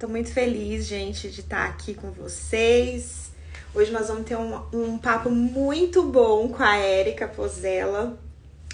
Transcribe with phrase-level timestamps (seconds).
[0.00, 3.30] Tô muito feliz, gente, de estar aqui com vocês.
[3.74, 8.18] Hoje nós vamos ter um, um papo muito bom com a Érica Pozella.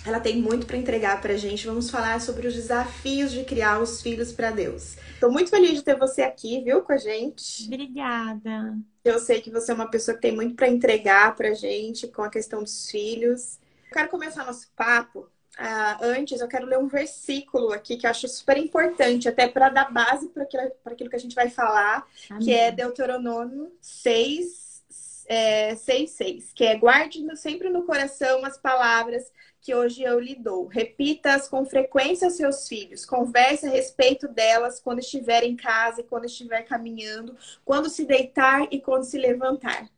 [0.06, 1.66] Ela tem muito para entregar pra gente.
[1.66, 4.98] Vamos falar sobre os desafios de criar os filhos para Deus.
[5.18, 7.65] Tô muito feliz de ter você aqui, viu, com a gente.
[7.67, 8.79] Obrigada.
[9.04, 12.22] Eu sei que você é uma pessoa que tem muito para entregar pra gente com
[12.22, 13.58] a questão dos filhos.
[13.88, 18.10] Eu quero começar nosso papo Uh, antes, eu quero ler um versículo aqui que eu
[18.10, 22.06] acho super importante, até para dar base para aquilo, aquilo que a gente vai falar,
[22.28, 22.45] Amém.
[22.45, 24.84] que é Deuteronômio 6,
[25.27, 29.33] é, 6, 6, que é guarde sempre no coração as palavras
[29.66, 30.66] que hoje eu lhe dou.
[30.66, 33.05] Repita-as com frequência aos seus filhos.
[33.05, 38.69] Converse a respeito delas quando estiver em casa e quando estiver caminhando, quando se deitar
[38.70, 39.88] e quando se levantar.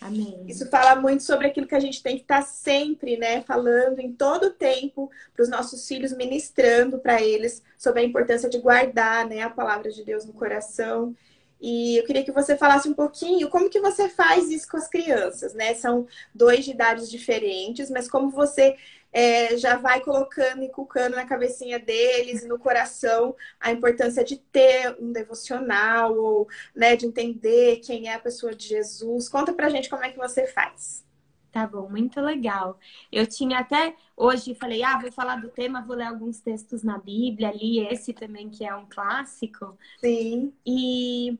[0.00, 0.44] Amém.
[0.46, 4.12] Isso fala muito sobre aquilo que a gente tem que estar sempre, né, falando em
[4.12, 9.26] todo o tempo para os nossos filhos, ministrando para eles sobre a importância de guardar,
[9.26, 11.14] né, a palavra de Deus no coração.
[11.60, 14.86] E eu queria que você falasse um pouquinho como que você faz isso com as
[14.86, 15.74] crianças, né?
[15.74, 18.76] São dois de idades diferentes, mas como você
[19.12, 24.36] é, já vai colocando e cucando na cabecinha deles e no coração a importância de
[24.36, 29.28] ter um devocional ou né, de entender quem é a pessoa de Jesus.
[29.28, 31.06] Conta pra gente como é que você faz.
[31.50, 32.78] Tá bom, muito legal.
[33.10, 36.98] Eu tinha até hoje falei, ah, vou falar do tema, vou ler alguns textos na
[36.98, 39.76] Bíblia, li esse também que é um clássico.
[39.98, 40.52] Sim.
[40.64, 41.38] E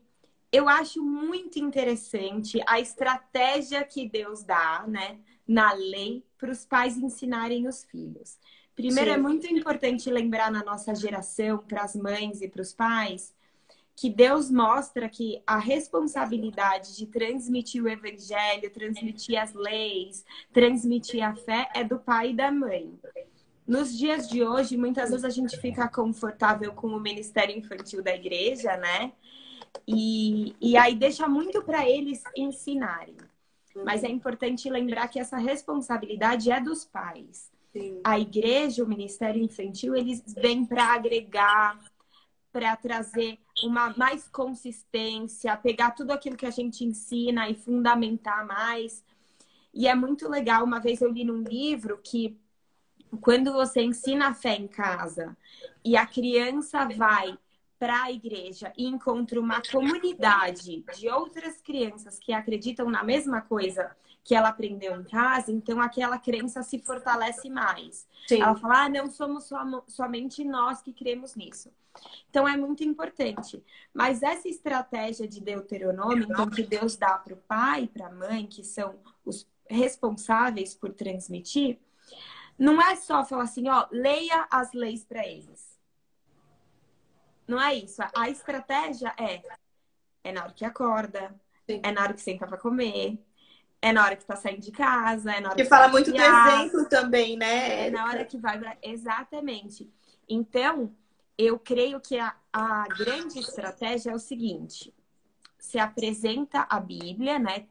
[0.51, 5.19] eu acho muito interessante a estratégia que Deus dá, né?
[5.49, 8.39] na lei para os pais ensinarem os filhos.
[8.75, 9.19] Primeiro, é Sim.
[9.19, 13.35] é muito importante lembrar na nossa geração, para as mães e para os pais,
[13.93, 20.23] que Deus mostra que a responsabilidade de transmitir o evangelho, transmitir as leis,
[20.53, 22.97] transmitir a fé é do pai e da mãe.
[23.67, 28.15] Nos dias de hoje, muitas vezes a gente fica confortável com o ministério infantil da
[28.15, 29.11] igreja, né?
[29.85, 33.17] E, e aí deixa muito para eles ensinarem.
[33.75, 37.51] Mas é importante lembrar que essa responsabilidade é dos pais.
[37.71, 38.01] Sim.
[38.03, 41.79] A igreja, o ministério infantil, eles vêm para agregar,
[42.51, 49.03] para trazer uma mais consistência, pegar tudo aquilo que a gente ensina e fundamentar mais.
[49.73, 50.63] E é muito legal.
[50.63, 52.37] Uma vez eu li num livro que
[53.21, 55.37] quando você ensina a fé em casa
[55.83, 57.37] e a criança vai
[57.79, 63.95] para a igreja e encontra uma comunidade de outras crianças que acreditam na mesma coisa
[64.21, 68.05] que ela aprendeu em casa, então aquela crença se fortalece mais.
[68.27, 68.41] Sim.
[68.41, 71.71] Ela fala, ah, não somos som somente nós que cremos nisso.
[72.29, 73.63] Então é muito importante.
[73.93, 78.11] Mas essa estratégia de Deuteronômio, então, que Deus dá para o pai e para a
[78.11, 81.79] mãe, que são os responsáveis por transmitir,
[82.57, 85.68] não é só falar assim, ó, leia as leis para eles
[87.49, 88.01] não é isso.
[88.15, 89.41] A estratégia é
[90.23, 91.33] é na hora que acorda,
[91.65, 91.81] Sim.
[91.83, 93.17] é na hora que senta para comer,
[93.81, 96.11] é na hora que tá saindo de casa, é na hora que, que fala muito
[96.11, 97.87] do exemplo também, né?
[97.87, 99.89] É na hora que vai exatamente.
[100.27, 100.93] Então,
[101.37, 104.93] eu creio que a, a grande estratégia é o seguinte:
[105.57, 107.65] se apresenta a Bíblia, né?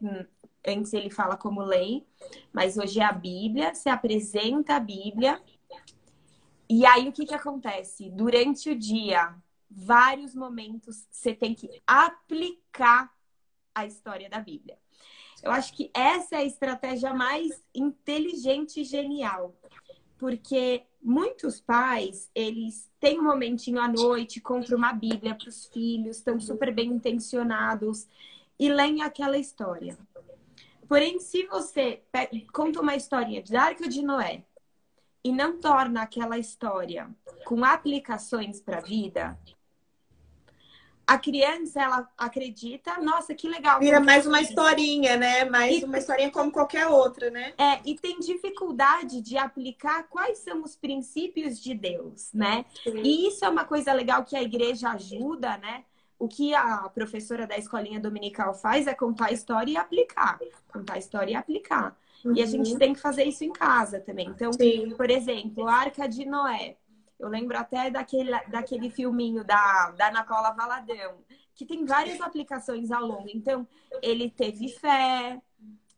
[0.67, 2.05] Antes ele fala como lei,
[2.51, 5.41] mas hoje é a Bíblia, se apresenta a Bíblia.
[6.67, 8.09] E aí o que que acontece?
[8.09, 9.33] Durante o dia,
[9.69, 13.13] vários momentos você tem que aplicar
[13.73, 14.77] a história da Bíblia.
[15.41, 19.55] Eu acho que essa é a estratégia mais inteligente e genial.
[20.17, 26.17] Porque muitos pais, eles têm um momentinho à noite, compram uma Bíblia para os filhos,
[26.17, 28.05] estão super bem intencionados
[28.59, 29.97] e leem aquela história.
[30.89, 32.01] Porém, se você
[32.51, 34.43] conta uma historinha de Arca de Noé
[35.23, 37.09] e não torna aquela história
[37.45, 39.39] com aplicações para a vida,
[41.09, 43.79] a criança, ela acredita, nossa, que legal.
[43.79, 45.43] Vira mais uma historinha, né?
[45.43, 47.51] Mais e, uma historinha como qualquer outra, né?
[47.57, 52.63] É, e tem dificuldade de aplicar quais são os princípios de Deus, né?
[52.83, 53.01] Sim.
[53.03, 55.83] E isso é uma coisa legal que a igreja ajuda, né?
[56.19, 60.37] O que a professora da escolinha dominical faz é contar a história e aplicar.
[60.71, 61.97] Contar a história e aplicar.
[62.23, 62.35] Uhum.
[62.35, 62.77] E a gente uhum.
[62.77, 64.27] tem que fazer isso em casa também.
[64.27, 64.93] Então, Sim.
[64.95, 66.75] por exemplo, a Arca de Noé.
[67.19, 71.17] Eu lembro até daquele, daquele filminho da, da Ana Paula Valadão,
[71.53, 73.29] que tem várias aplicações ao longo.
[73.33, 73.67] Então,
[74.01, 75.41] ele teve fé,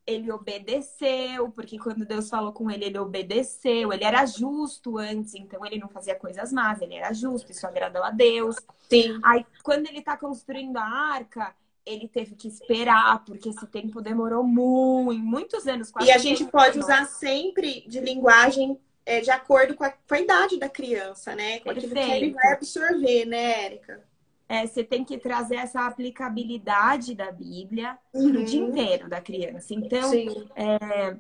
[0.05, 3.93] ele obedeceu, porque quando Deus falou com ele, ele obedeceu.
[3.93, 8.03] Ele era justo antes, então ele não fazia coisas más, ele era justo, isso agradou
[8.03, 8.55] a Deus.
[8.89, 9.19] Sim.
[9.23, 11.53] Aí, quando ele está construindo a arca,
[11.85, 15.91] ele teve que esperar, porque esse tempo demorou muito, muitos anos.
[16.01, 20.19] E a gente pode usar sempre de linguagem é, de acordo com a, com a
[20.19, 21.59] idade da criança, né?
[21.59, 21.97] Com Perfeito.
[21.97, 24.11] aquilo que ele vai absorver, né, Érica?
[24.51, 28.33] é, você tem que trazer essa aplicabilidade da Bíblia uhum.
[28.33, 29.73] para o dia inteiro da criança.
[29.73, 30.11] Então,
[30.57, 31.15] é,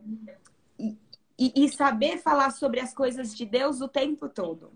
[1.39, 4.73] e, e saber falar sobre as coisas de Deus o tempo todo.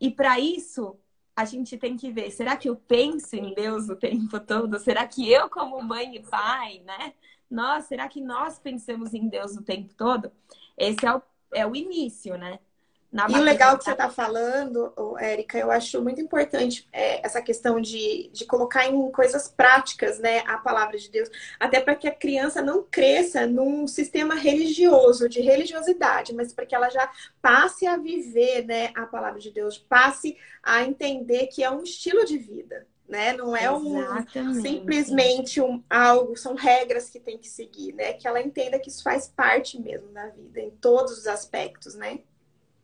[0.00, 0.96] E para isso,
[1.36, 4.80] a gente tem que ver, será que eu penso em Deus o tempo todo?
[4.80, 7.14] Será que eu, como mãe e pai, né?
[7.48, 10.32] Nós, será que nós pensamos em Deus o tempo todo?
[10.76, 12.58] Esse é o, é o início, né?
[13.12, 17.42] Na e o legal que você está falando, Érica, eu acho muito importante é, essa
[17.42, 22.06] questão de, de colocar em coisas práticas né, a palavra de Deus, até para que
[22.06, 27.10] a criança não cresça num sistema religioso, de religiosidade, mas para que ela já
[27.42, 32.24] passe a viver né, a palavra de Deus, passe a entender que é um estilo
[32.24, 32.86] de vida.
[33.10, 33.32] Né?
[33.32, 33.98] Não é um,
[34.62, 38.12] simplesmente um, algo, são regras que tem que seguir, né?
[38.12, 42.20] Que ela entenda que isso faz parte mesmo da vida, em todos os aspectos, né?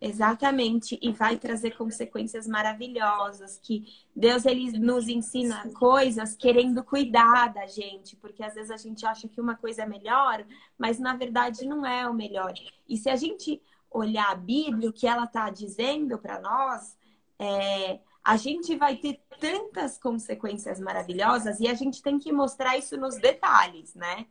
[0.00, 3.84] Exatamente, e vai trazer consequências maravilhosas, que
[4.14, 9.28] Deus ele nos ensina coisas querendo cuidar da gente, porque às vezes a gente acha
[9.28, 10.44] que uma coisa é melhor,
[10.76, 12.52] mas na verdade não é o melhor.
[12.88, 16.96] E se a gente olhar a Bíblia, o que ela está dizendo para nós,
[17.38, 22.96] é, a gente vai ter tantas consequências maravilhosas e a gente tem que mostrar isso
[22.96, 24.26] nos detalhes, né?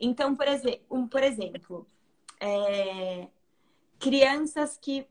[0.00, 1.86] Então, por, exe um, por exemplo,
[2.40, 3.28] é,
[3.98, 5.06] crianças que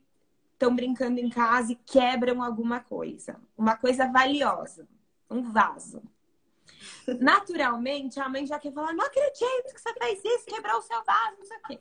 [0.54, 4.88] estão brincando em casa e quebram alguma coisa, uma coisa valiosa,
[5.30, 6.02] um vaso.
[7.20, 11.04] Naturalmente, a mãe já quer falar: não acredito que você fez isso, quebrou o seu
[11.04, 11.80] vaso, não sei o quê.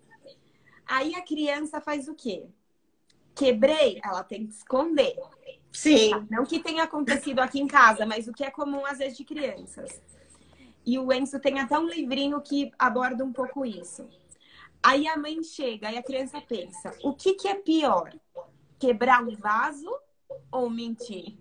[0.85, 2.47] Aí a criança faz o quê?
[3.35, 5.17] Quebrei, ela tem que esconder.
[5.73, 6.11] Sim.
[6.31, 9.25] Não que tenha acontecido aqui em casa, mas o que é comum às vezes de
[9.25, 10.01] crianças.
[10.85, 14.09] E o Enzo tem até um livrinho que aborda um pouco isso.
[14.83, 18.13] Aí a mãe chega e a criança pensa: o que, que é pior?
[18.79, 19.91] Quebrar um vaso
[20.51, 21.37] ou mentir?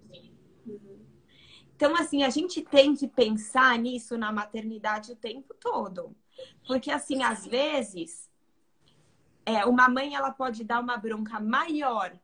[1.76, 6.16] Então, assim, a gente tem que pensar nisso na maternidade o tempo todo.
[6.68, 8.30] Porque, assim, às vezes,
[9.44, 12.16] é, uma mãe ela pode dar uma bronca maior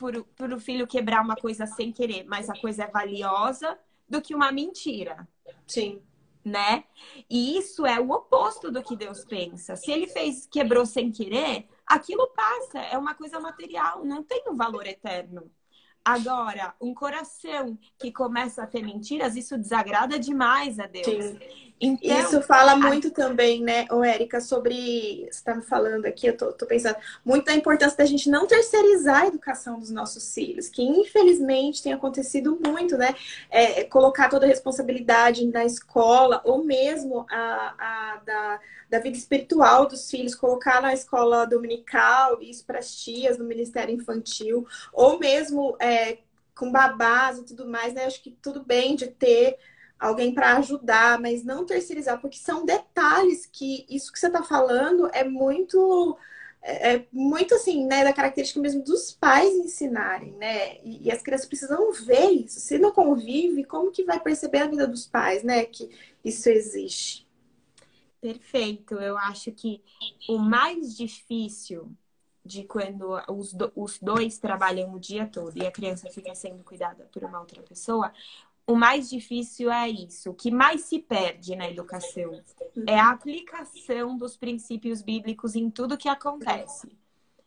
[0.00, 4.20] por, por o filho quebrar uma coisa sem querer, mas a coisa é valiosa, do
[4.20, 5.28] que uma mentira.
[5.66, 6.02] Sim
[6.42, 6.84] né?
[7.28, 9.76] E isso é o oposto do que Deus pensa.
[9.76, 14.56] Se ele fez, quebrou sem querer, aquilo passa, é uma coisa material, não tem um
[14.56, 15.50] valor eterno.
[16.02, 21.06] Agora, um coração que começa a ter mentiras, isso desagrada demais a Deus.
[21.06, 21.69] Sim.
[21.80, 23.10] Então, Isso fala muito a...
[23.10, 25.20] também, né, ô Érica, sobre.
[25.22, 28.46] Você está me falando aqui, eu tô, tô, pensando muito da importância da gente não
[28.46, 33.14] terceirizar a educação dos nossos filhos, que infelizmente tem acontecido muito, né?
[33.50, 38.60] É, é colocar toda a responsabilidade na escola, ou mesmo a, a da,
[38.90, 43.94] da vida espiritual dos filhos, colocar na escola dominical, isso para as tias no Ministério
[43.94, 46.18] Infantil, ou mesmo é,
[46.54, 48.04] com babás e tudo mais, né?
[48.04, 49.56] Acho que tudo bem de ter
[50.00, 55.10] alguém para ajudar, mas não terceirizar, porque são detalhes que isso que você está falando
[55.12, 56.16] é muito
[56.62, 60.78] é, é muito assim, né, da característica mesmo dos pais ensinarem, né?
[60.82, 62.60] E, e, as crianças precisam ver isso.
[62.60, 65.90] Se não convive, como que vai perceber a vida dos pais, né, que
[66.24, 67.26] isso existe?
[68.20, 68.94] Perfeito.
[68.94, 69.82] Eu acho que
[70.28, 71.90] o mais difícil
[72.44, 76.64] de quando os, do, os dois trabalham o dia todo e a criança fica sendo
[76.64, 78.12] cuidada por uma outra pessoa,
[78.70, 80.30] o mais difícil é isso.
[80.30, 82.40] O que mais se perde na educação
[82.86, 86.96] é a aplicação dos princípios bíblicos em tudo que acontece,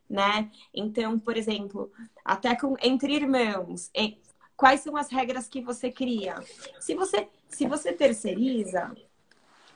[0.10, 0.52] né?
[0.74, 1.92] Então, por exemplo,
[2.26, 4.20] até com, entre irmãos, em,
[4.58, 6.36] quais são as regras que você cria?
[6.80, 8.94] Se você, se você terceiriza,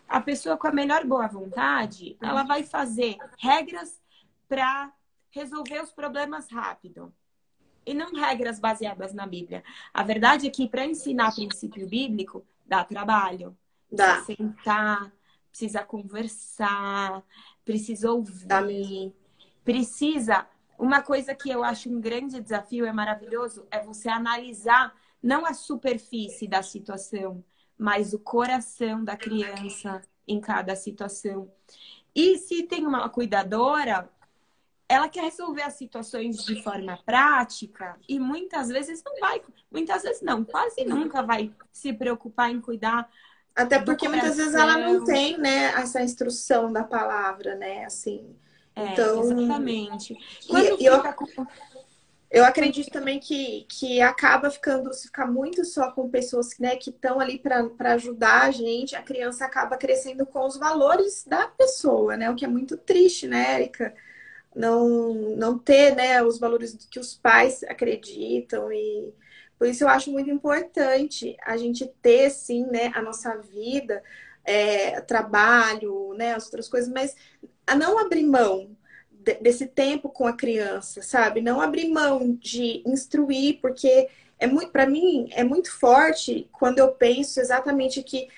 [0.07, 4.01] a pessoa com a melhor boa vontade, ela vai fazer regras
[4.49, 4.91] para
[5.31, 7.13] resolver os problemas rápido
[7.87, 9.63] e não regras baseadas na Bíblia.
[9.93, 13.57] A verdade é que para ensinar princípio bíblico dá trabalho.
[13.89, 14.15] Dá.
[14.15, 15.13] Precisa sentar,
[15.49, 17.23] precisa conversar,
[17.63, 19.13] precisa ouvir,
[19.63, 20.45] precisa.
[20.77, 25.53] Uma coisa que eu acho um grande desafio, é maravilhoso, é você analisar não a
[25.53, 27.43] superfície da situação,
[27.77, 31.49] mas o coração da criança em cada situação.
[32.13, 34.09] E se tem uma cuidadora,
[34.89, 40.21] ela quer resolver as situações de forma prática e muitas vezes não vai, muitas vezes
[40.21, 43.09] não, quase nunca vai se preocupar em cuidar.
[43.53, 48.35] Até porque muitas vezes ela não tem, né, essa instrução da palavra, né, assim.
[48.75, 50.15] É, então, exatamente.
[50.47, 51.47] Quando e, eu, com...
[52.29, 56.91] eu acredito também que, que acaba ficando, se ficar muito só com pessoas né, que
[56.91, 62.15] estão ali para ajudar a gente, a criança acaba crescendo com os valores da pessoa,
[62.15, 62.29] né?
[62.29, 63.93] O que é muito triste, né, Erika?
[64.57, 69.13] Não, não ter né, os valores que os pais acreditam e
[69.57, 74.03] Por isso eu acho muito importante a gente ter, sim, né, a nossa vida,
[74.45, 77.15] é, trabalho, né, as outras coisas, mas
[77.67, 78.75] a não abrir mão
[79.41, 81.41] desse tempo com a criança, sabe?
[81.41, 84.09] Não abrir mão de instruir, porque
[84.39, 88.29] é muito, para mim, é muito forte quando eu penso exatamente que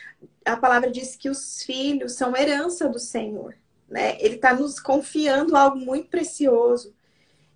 [0.46, 3.56] a palavra diz que os filhos são herança do Senhor,
[3.90, 4.18] né?
[4.20, 6.94] Ele está nos confiando algo muito precioso.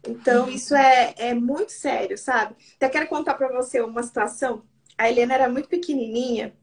[0.05, 0.51] Então, uhum.
[0.51, 2.55] isso é, é muito sério, sabe?
[2.75, 4.63] Até quero contar para você uma situação.
[4.97, 6.53] A Helena era muito pequenininha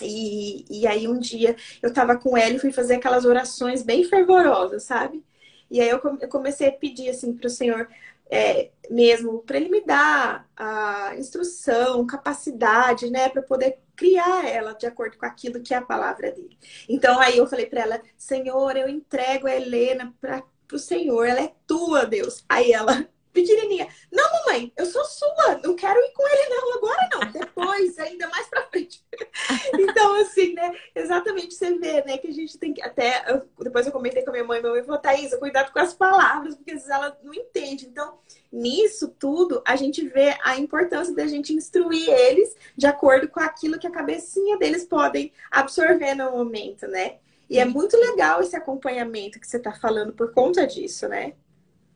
[0.00, 4.04] e, e aí um dia eu tava com ela e fui fazer aquelas orações bem
[4.04, 5.24] fervorosas, sabe?
[5.70, 7.88] E aí eu, eu comecei a pedir assim para o Senhor
[8.30, 14.86] é, mesmo para ele me dar a instrução, capacidade, né, para poder criar ela de
[14.86, 16.58] acordo com aquilo que é a palavra dele.
[16.88, 21.40] Então aí eu falei para ela, Senhor, eu entrego a Helena para o Senhor, ela
[21.40, 22.44] é tua, Deus.
[22.48, 23.88] Aí ela pequenininha.
[24.10, 25.60] Não, mamãe, eu sou sua.
[25.62, 27.32] Não quero ir com ele não agora não.
[27.32, 29.04] Depois, ainda mais pra frente.
[29.74, 30.72] então, assim, né?
[30.94, 32.16] Exatamente você vê, né?
[32.16, 33.24] Que a gente tem que até...
[33.28, 34.60] Eu, depois eu comentei com a minha mãe.
[34.60, 36.54] Minha mãe falou, Thaís, cuidado com as palavras.
[36.54, 37.86] Porque às vezes ela não entende.
[37.86, 38.18] Então,
[38.52, 43.78] nisso tudo, a gente vê a importância da gente instruir eles de acordo com aquilo
[43.78, 47.16] que a cabecinha deles podem absorver no momento, né?
[47.50, 51.34] E é muito legal esse acompanhamento que você está falando por conta disso, né?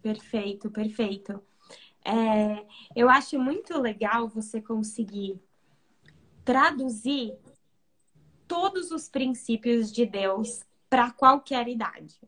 [0.03, 1.43] Perfeito, perfeito.
[2.05, 2.65] É,
[2.95, 5.41] eu acho muito legal você conseguir
[6.45, 7.37] traduzir
[8.47, 12.19] todos os princípios de Deus para qualquer idade.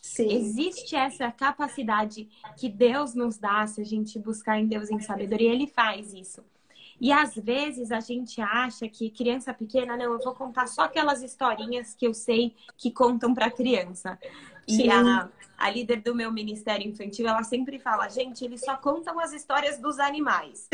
[0.00, 0.30] Sim.
[0.30, 5.52] Existe essa capacidade que Deus nos dá se a gente buscar em Deus em sabedoria,
[5.52, 6.42] ele faz isso.
[7.00, 11.22] E às vezes a gente acha que criança pequena, não, eu vou contar só aquelas
[11.22, 14.18] historinhas que eu sei que contam para criança.
[14.68, 19.20] E a, a líder do meu ministério infantil, ela sempre fala, gente, eles só contam
[19.20, 20.68] as histórias dos animais.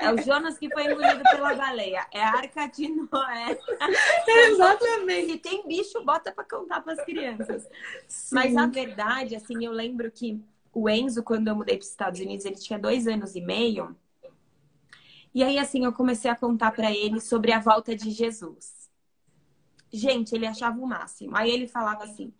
[0.00, 3.58] é o Jonas que foi engolido pela baleia, é a Arca de Noé.
[4.48, 5.32] exatamente.
[5.32, 7.68] Se tem bicho, bota para contar para as crianças.
[8.06, 8.34] Sim.
[8.34, 10.40] Mas a verdade, assim, eu lembro que
[10.72, 13.96] o Enzo, quando eu mudei para os Estados Unidos, ele tinha dois anos e meio.
[15.34, 18.88] E aí, assim, eu comecei a contar para ele sobre a volta de Jesus.
[19.92, 21.36] Gente, ele achava o máximo.
[21.36, 22.32] Aí ele falava assim: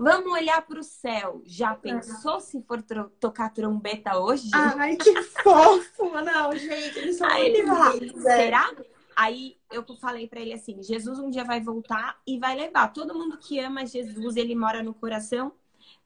[0.00, 1.42] Vamos olhar para o céu.
[1.44, 2.80] Já pensou se for
[3.18, 4.48] tocar trombeta hoje?
[4.54, 6.20] Ai, que fofo!
[6.22, 8.72] Não, gente, eles são Aí ele fala, será?
[9.16, 13.12] Aí eu falei para ele assim: Jesus um dia vai voltar e vai levar todo
[13.12, 15.50] mundo que ama Jesus, ele mora no coração,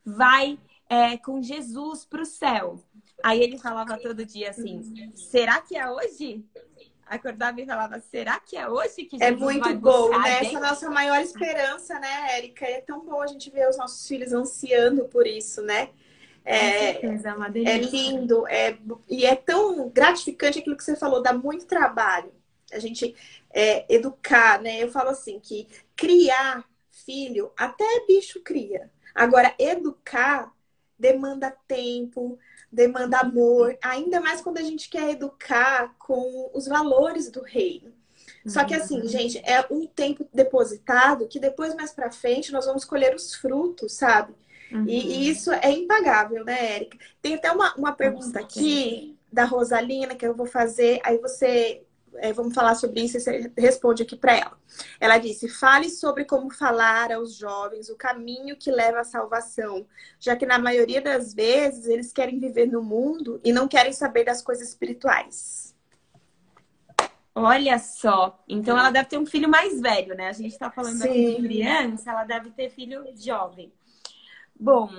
[0.03, 0.59] vai
[0.93, 2.79] é, com Jesus para o céu.
[3.23, 6.45] Aí ele falava todo dia assim: será que é hoje?
[7.05, 10.39] acordava e falava, será que é hoje que é Jesus É muito bom, né?
[10.41, 12.65] Essa é a nossa maior esperança, né, Érica?
[12.65, 15.91] É tão bom a gente ver os nossos filhos ansiando por isso, né?
[16.43, 18.79] É, certeza, é, é lindo, é,
[19.11, 22.33] e é tão gratificante aquilo que você falou, dá muito trabalho.
[22.73, 23.15] A gente
[23.53, 24.83] é, educar, né?
[24.83, 28.91] Eu falo assim, que criar filho, até bicho cria.
[29.15, 30.51] Agora, educar
[31.03, 32.39] demanda tempo,
[32.71, 37.93] demanda amor, ainda mais quando a gente quer educar com os valores do reino.
[38.47, 39.09] Só que assim, uhum.
[39.09, 43.93] gente, é um tempo depositado que depois, mais pra frente, nós vamos colher os frutos,
[43.93, 44.33] sabe?
[44.71, 44.85] Uhum.
[44.89, 46.99] E, e, isso é impagável, né, Érica?
[47.21, 51.83] Tem até uma, uma pergunta aqui da Rosalina que eu vou fazer, aí você
[52.17, 54.59] é, vamos falar sobre isso e você responde aqui para ela.
[55.01, 59.87] Ela disse: fale sobre como falar aos jovens o caminho que leva à salvação,
[60.19, 64.25] já que na maioria das vezes eles querem viver no mundo e não querem saber
[64.25, 65.75] das coisas espirituais.
[67.35, 70.29] Olha só, então ela deve ter um filho mais velho, né?
[70.29, 71.09] A gente está falando Sim.
[71.09, 73.73] aqui de criança, ela deve ter filho jovem.
[74.55, 74.91] Bom,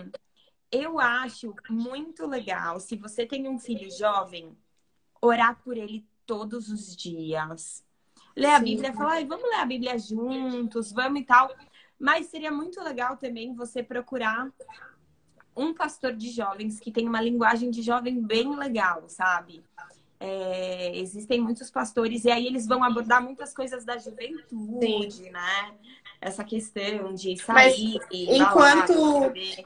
[0.71, 4.57] eu acho muito legal, se você tem um filho jovem,
[5.21, 7.83] orar por ele todos os dias.
[8.35, 11.53] Ler a Bíblia e falar, vamos ler a Bíblia juntos, vamos e tal.
[11.99, 14.51] Mas seria muito legal também você procurar
[15.55, 19.63] um pastor de jovens que tem uma linguagem de jovem bem legal, sabe?
[20.19, 25.29] É, existem muitos pastores e aí eles vão abordar muitas coisas da juventude, Sim.
[25.29, 25.73] né?
[26.19, 27.99] Essa questão de sair.
[27.99, 28.93] Mas, enquanto,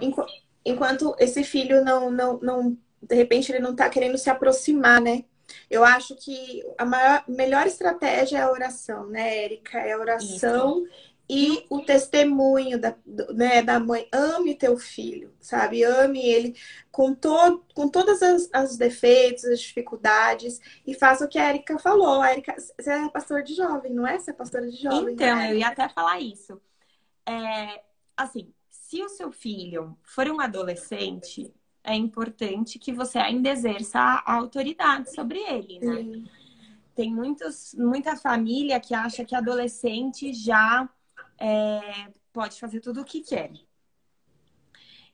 [0.01, 0.31] enquanto,
[0.65, 5.23] enquanto esse filho não, não, não, de repente ele não tá querendo se aproximar, né?
[5.69, 9.79] Eu acho que a maior, melhor estratégia é a oração, né, Érica?
[9.79, 10.91] É a oração Isso.
[11.29, 12.95] e o testemunho da,
[13.33, 14.07] né, da mãe.
[14.11, 15.83] Ame teu filho, sabe?
[15.83, 16.55] Ame ele
[16.91, 21.77] com, to, com todas as, as defeitos, as dificuldades e faça o que a Érica
[21.79, 22.21] falou.
[22.21, 24.17] A Érica, você é pastor de jovem, não é?
[24.17, 25.13] Você é pastora de jovem.
[25.13, 25.51] Então, né?
[25.51, 26.61] eu ia até falar isso.
[27.25, 27.83] É,
[28.15, 31.53] assim, se o seu filho for um adolescente,
[31.87, 36.29] é importante que você ainda exerça a autoridade sobre ele, né?
[36.93, 40.89] tem muitos, muita família que acha que adolescente já
[41.39, 43.51] é, pode fazer tudo o que quer.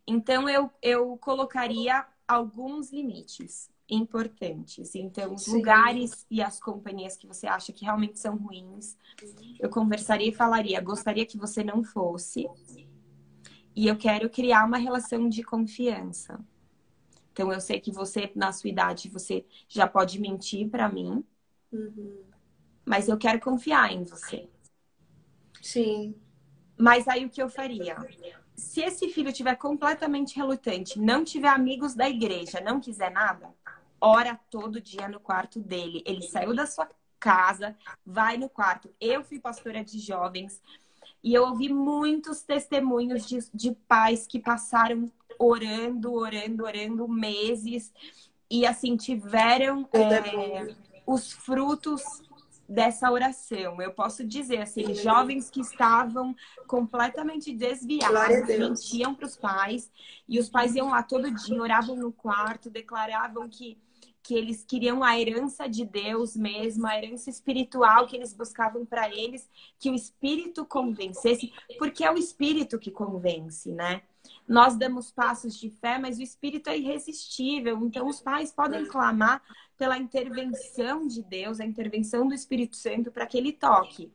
[0.08, 4.96] Então, eu, eu colocaria alguns limites importantes.
[4.96, 5.58] Então, os Sim.
[5.58, 8.98] lugares e as companhias que você acha que realmente são ruins,
[9.60, 12.48] eu conversaria e falaria: gostaria que você não fosse.
[13.76, 16.40] E eu quero criar uma relação de confiança.
[17.34, 21.26] Então, eu sei que você, na sua idade, você já pode mentir para mim.
[21.72, 22.22] Uhum.
[22.86, 24.48] Mas eu quero confiar em você.
[25.60, 26.16] Sim.
[26.78, 27.98] Mas aí o que eu faria?
[28.56, 33.50] Se esse filho estiver completamente relutante, não tiver amigos da igreja, não quiser nada,
[34.00, 36.04] ora todo dia no quarto dele.
[36.06, 36.88] Ele saiu da sua
[37.20, 37.76] casa,
[38.06, 38.94] vai no quarto.
[39.02, 40.62] Eu fui pastora de jovens
[41.24, 47.92] e eu ouvi muitos testemunhos de, de pais que passaram orando, orando, orando meses
[48.50, 50.76] e assim tiveram é,
[51.06, 52.02] os frutos
[52.68, 53.82] dessa oração.
[53.82, 56.36] Eu posso dizer assim, jovens que estavam
[56.68, 59.92] completamente desviados, mentiam para os pais
[60.28, 63.78] e os pais iam lá todo dia, oravam no quarto, declaravam que
[64.24, 69.10] que eles queriam a herança de Deus mesmo, a herança espiritual que eles buscavam para
[69.10, 74.02] eles, que o espírito convencesse, porque é o espírito que convence, né?
[74.48, 77.78] Nós damos passos de fé, mas o espírito é irresistível.
[77.86, 79.42] Então, os pais podem clamar
[79.78, 84.12] pela intervenção de Deus, a intervenção do Espírito Santo para que ele toque.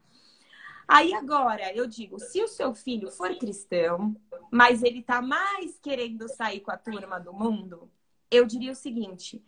[0.86, 4.16] Aí agora, eu digo, se o seu filho for cristão,
[4.50, 7.90] mas ele tá mais querendo sair com a turma do mundo,
[8.30, 9.44] eu diria o seguinte: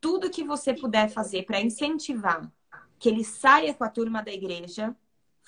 [0.00, 2.50] tudo que você puder fazer para incentivar
[2.98, 4.94] que ele saia com a turma da igreja.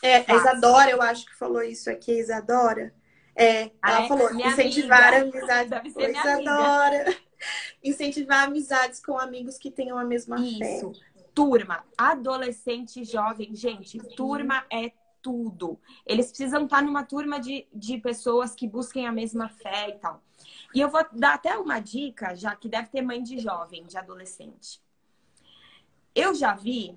[0.02, 0.50] É, faça.
[0.50, 2.92] a Isadora, eu acho que falou isso aqui, Isadora.
[3.36, 5.38] É, ela falou incentivar amiga.
[5.38, 5.96] amizades.
[5.96, 7.16] Oi, Isadora.
[7.82, 10.92] incentivar amizades com amigos que tenham a mesma isso.
[10.92, 11.24] fé.
[11.34, 15.80] Turma, adolescente, jovem, gente, turma é tudo.
[16.06, 20.22] Eles precisam estar numa turma de, de pessoas que busquem a mesma fé e tal.
[20.74, 23.96] E eu vou dar até uma dica, já que deve ter mãe de jovem, de
[23.96, 24.80] adolescente.
[26.14, 26.96] Eu já vi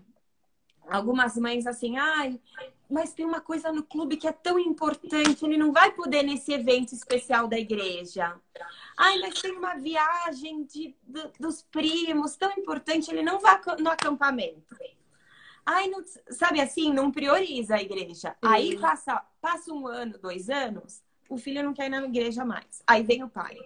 [0.88, 2.40] algumas mães assim, ai,
[2.90, 6.54] mas tem uma coisa no clube que é tão importante, ele não vai poder nesse
[6.54, 8.36] evento especial da igreja.
[8.98, 13.90] Ai, mas tem uma viagem de, de dos primos tão importante, ele não vai no
[13.90, 14.76] acampamento.
[15.66, 18.36] Ai, não, sabe assim, não prioriza a igreja.
[18.42, 22.82] Aí passa, passa um ano, dois anos, o filho não quer ir na igreja mais.
[22.88, 23.58] Aí vem o pai.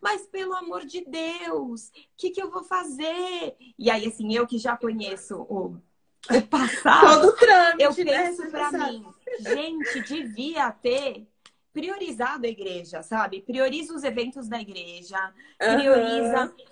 [0.00, 3.56] Mas pelo amor de Deus, o que, que eu vou fazer?
[3.78, 5.80] E aí, assim, eu que já conheço o,
[6.30, 8.50] o passado, Todo trâmite, eu né, penso né?
[8.50, 9.04] pra mim,
[9.40, 11.26] gente, devia ter
[11.72, 13.40] priorizado a igreja, sabe?
[13.42, 15.16] Prioriza os eventos da igreja,
[15.58, 16.64] prioriza uhum.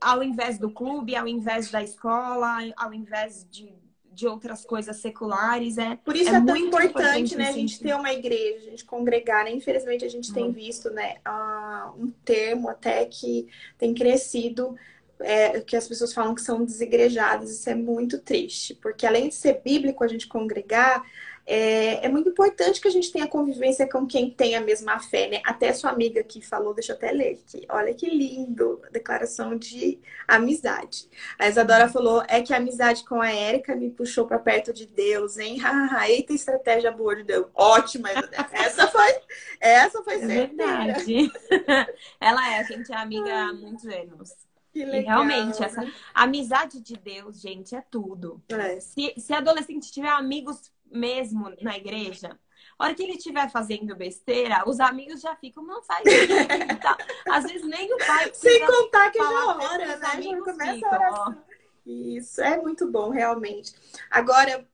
[0.00, 3.74] ao invés do clube, ao invés da escola, ao invés de
[4.18, 5.78] de outras coisas seculares.
[5.78, 8.84] É, Por isso é, é tão importante, né, a gente ter uma igreja, a gente
[8.84, 9.44] congregar.
[9.44, 9.52] Né?
[9.52, 13.46] Infelizmente, a gente tem visto né, uh, um termo até que
[13.78, 14.74] tem crescido.
[15.20, 19.34] É, que as pessoas falam que são desigrejadas, isso é muito triste, porque além de
[19.34, 21.04] ser bíblico a gente congregar,
[21.50, 25.30] é, é, muito importante que a gente tenha convivência com quem tem a mesma fé,
[25.30, 25.40] né?
[25.46, 27.64] Até sua amiga que falou, deixa eu até ler aqui.
[27.70, 31.08] Olha que lindo, declaração de amizade.
[31.38, 31.90] A Isadora uhum.
[31.90, 35.58] falou, é que a amizade com a Érica me puxou para perto de Deus, hein?
[36.06, 37.46] Eita estratégia boa de Deus.
[37.54, 38.10] Ótima,
[38.52, 39.18] essa foi,
[39.58, 41.32] essa foi é verdade.
[42.20, 44.47] Ela é, a gente é amiga há muitos anos.
[44.78, 48.40] Que legal, e realmente, essa amizade de Deus, gente, é tudo.
[48.48, 48.78] É.
[48.78, 52.38] Se, se adolescente tiver amigos mesmo na igreja,
[52.78, 56.78] a hora que ele estiver fazendo besteira, os amigos já ficam, não faz isso.
[56.80, 56.96] Tá?
[57.28, 59.98] Às vezes nem o pai Sem contar que já ora, né?
[59.98, 61.44] Já começa ficam, a oração.
[61.84, 63.74] Isso, é muito bom, realmente.
[64.08, 64.64] Agora,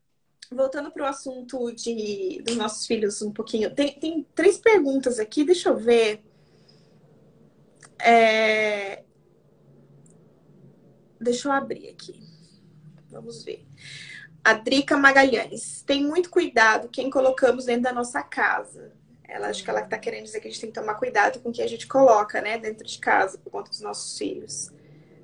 [0.53, 5.45] voltando para o assunto de, dos nossos filhos um pouquinho, tem, tem três perguntas aqui,
[5.45, 6.23] deixa eu ver.
[7.99, 9.04] É...
[11.25, 12.21] Deixa eu abrir aqui.
[13.11, 13.67] Vamos ver.
[14.45, 15.83] A Drica Magalhães.
[15.83, 18.93] Tem muito cuidado quem colocamos dentro da nossa casa.
[19.27, 21.49] Ela acho que ela está querendo dizer que a gente tem que tomar cuidado com
[21.49, 24.71] o que a gente coloca, né, dentro de casa, por conta dos nossos filhos.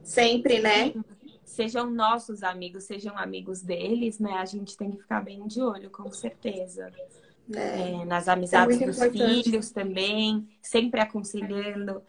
[0.02, 0.94] Sempre, né?
[1.44, 4.32] Sejam nossos amigos, sejam amigos deles, né?
[4.32, 6.90] A gente tem que ficar bem de olho, com certeza.
[7.54, 8.00] É.
[8.00, 9.42] É, nas amizades é dos importante.
[9.42, 12.02] filhos também, sempre aconselhando.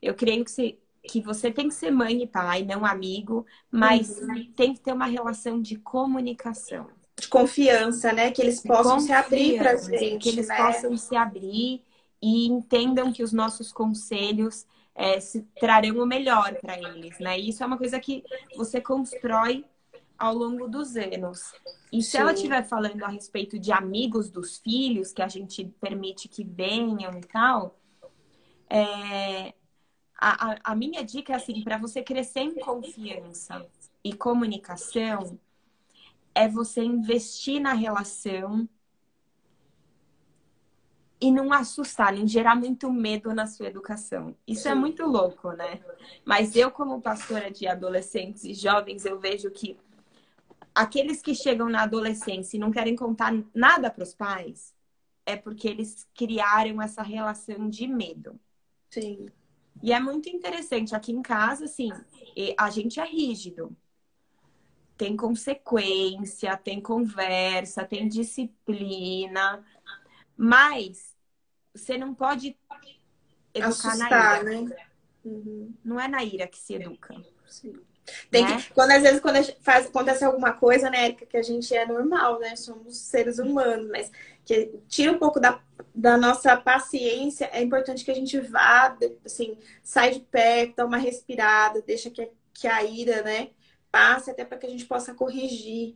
[0.00, 4.18] Eu creio que se que você tem que ser mãe e pai, não amigo, mas
[4.20, 4.52] uhum.
[4.56, 6.86] tem que ter uma relação de comunicação.
[7.16, 8.30] De confiança, né?
[8.30, 10.22] Que eles possam se abrir para gente.
[10.22, 10.56] Que eles né?
[10.56, 11.82] possam se abrir
[12.20, 17.38] e entendam que os nossos conselhos é, se trarão o melhor para eles, né?
[17.38, 18.24] E isso é uma coisa que
[18.56, 19.64] você constrói
[20.18, 21.52] ao longo dos anos.
[21.92, 22.18] E se Sim.
[22.18, 27.12] ela estiver falando a respeito de amigos dos filhos, que a gente permite que venham
[27.18, 27.78] e tal,
[28.70, 29.54] é,
[30.24, 33.66] a, a, a minha dica é assim, para você crescer em confiança
[34.02, 35.38] e comunicação,
[36.34, 38.66] é você investir na relação
[41.20, 44.34] e não assustar, não gerar muito medo na sua educação.
[44.46, 45.80] Isso é é muito louco, né?
[46.24, 49.76] Mas eu, como pastora de adolescentes e jovens, eu vejo que
[50.74, 54.74] aqueles que chegam na adolescência e não querem contar nada para os pais,
[55.26, 58.40] é porque eles criaram essa relação de medo.
[58.88, 59.28] Sim.
[59.82, 60.94] E é muito interessante.
[60.94, 61.90] Aqui em casa, assim,
[62.56, 63.76] a gente é rígido.
[64.96, 69.64] Tem consequência, tem conversa, tem disciplina.
[70.36, 71.16] Mas
[71.74, 72.56] você não pode
[73.52, 74.62] educar Assustar, na ira.
[74.62, 74.86] Né?
[75.24, 75.74] Uhum.
[75.84, 77.14] Não é na ira que se educa.
[77.46, 77.74] Sim.
[78.30, 78.56] Tem né?
[78.56, 81.86] que, quando às vezes quando faz, acontece alguma coisa, né, Erika, que a gente é
[81.86, 82.54] normal, né?
[82.56, 84.10] Somos seres humanos, mas
[84.44, 85.60] que tira um pouco da,
[85.94, 90.98] da nossa paciência, é importante que a gente vá, assim, sai de perto, dá uma
[90.98, 93.50] respirada, deixa que, que a ira, né,
[93.90, 95.94] passe até para que a gente possa corrigir,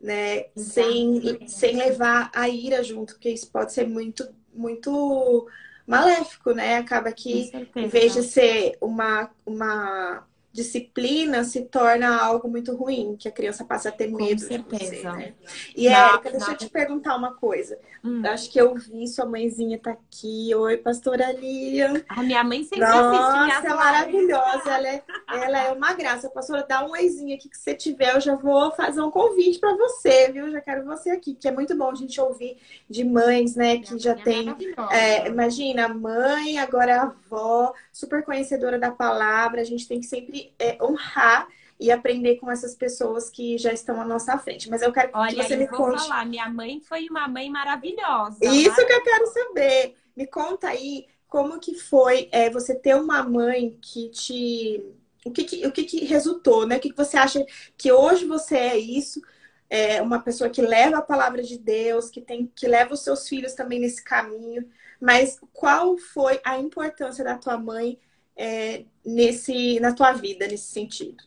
[0.00, 5.48] né, sem, sem levar a ira junto, porque isso pode ser muito, muito
[5.86, 6.78] maléfico, né?
[6.78, 13.26] Acaba que, em vez de ser uma, uma disciplina se torna algo muito ruim, que
[13.26, 14.40] a criança passa a ter medo.
[14.40, 14.94] Com certeza.
[14.94, 15.34] Você, né?
[15.74, 16.52] E na, Érica, deixa na...
[16.52, 17.76] eu te perguntar uma coisa.
[18.04, 18.22] Hum.
[18.24, 20.54] Acho que eu vi sua mãezinha tá aqui.
[20.54, 22.04] Oi, pastora Lilian.
[22.08, 24.70] A minha mãe sempre Nossa, assiste é maravilhosa.
[24.70, 26.30] Ela é, ela é uma graça.
[26.30, 28.14] Pastora, dá um oizinho aqui que você tiver.
[28.14, 30.52] Eu já vou fazer um convite para você, viu?
[30.52, 33.78] Já quero você aqui, que é muito bom a gente ouvir de mães, né?
[33.78, 34.54] Que já é tem.
[34.92, 39.60] É, imagina, mãe, agora avó, super conhecedora da palavra.
[39.60, 41.46] A gente tem que sempre é, honrar
[41.78, 44.68] e aprender com essas pessoas que já estão à nossa frente.
[44.68, 46.02] Mas eu quero Olha, que você me conte.
[46.02, 48.38] Falar, minha mãe foi uma mãe maravilhosa.
[48.42, 49.94] Isso que eu quero saber.
[50.16, 54.84] Me conta aí como que foi é, você ter uma mãe que te.
[55.24, 56.76] O que, que o que, que resultou, né?
[56.76, 57.44] O que, que você acha
[57.78, 59.22] que hoje você é isso?
[59.70, 63.28] É uma pessoa que leva a palavra de Deus, que tem que leva os seus
[63.28, 64.68] filhos também nesse caminho.
[65.00, 67.98] Mas qual foi a importância da tua mãe
[68.36, 71.22] é, nesse, na tua vida, nesse sentido.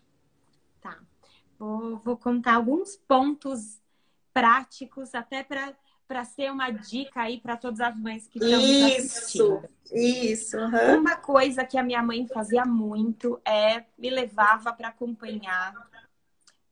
[0.82, 0.98] Tá.
[1.58, 3.80] Vou, vou contar alguns pontos
[4.34, 9.70] práticos, até para ser uma dica aí para todas as mães que estão isso, assistindo.
[9.92, 11.00] Isso, uhum.
[11.00, 15.74] Uma coisa que a minha mãe fazia muito é me levava para acompanhar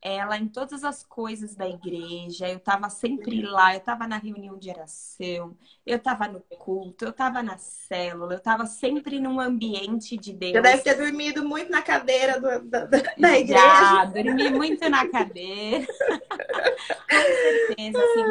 [0.05, 2.47] ela em todas as coisas da igreja.
[2.47, 7.09] Eu estava sempre lá, eu estava na reunião de oração, eu estava no culto, eu
[7.09, 10.53] estava na célula, eu estava sempre num ambiente de Deus.
[10.53, 12.87] Você deve ter dormido muito na cadeira do, do,
[13.17, 13.59] da igreja.
[13.59, 15.87] Já, dormi muito na cadeira.
[17.09, 18.23] Com certeza, assim,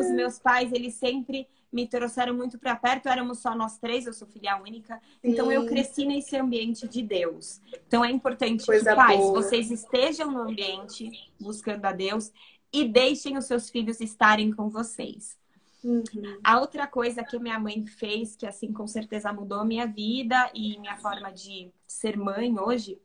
[0.00, 4.12] os meus pais, eles sempre me trouxeram muito para perto, éramos só nós três, eu
[4.12, 5.30] sou filha única, Sim.
[5.30, 7.60] então eu cresci nesse ambiente de Deus.
[7.86, 9.42] Então é importante Coisa que pais, boa.
[9.42, 11.10] vocês estejam no ambiente
[11.40, 12.32] buscando a Deus
[12.72, 15.38] e deixem os seus filhos estarem com vocês.
[15.82, 16.04] Uhum.
[16.44, 20.78] A outra coisa que minha mãe fez, que assim com certeza mudou minha vida e
[20.78, 23.00] minha forma de ser mãe hoje,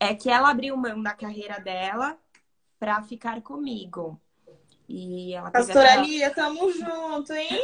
[0.00, 2.16] é que ela abriu mão da carreira dela
[2.78, 4.18] para ficar comigo.
[4.88, 6.02] E ela Pastora até...
[6.02, 7.60] Lia, tamo junto, hein?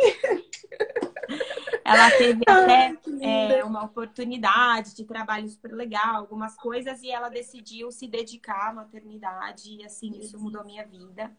[1.83, 7.91] ela teve até é, uma oportunidade de trabalho super legal, algumas coisas, e ela decidiu
[7.91, 11.35] se dedicar à maternidade, e assim, isso mudou a minha vida.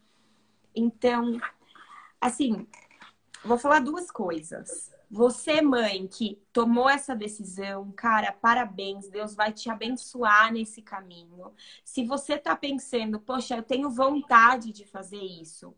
[0.75, 1.39] Então,
[2.19, 2.67] assim,
[3.43, 4.91] vou falar duas coisas.
[5.15, 11.53] Você, mãe, que tomou essa decisão, cara, parabéns, Deus vai te abençoar nesse caminho.
[11.85, 15.73] Se você tá pensando, poxa, eu tenho vontade de fazer isso,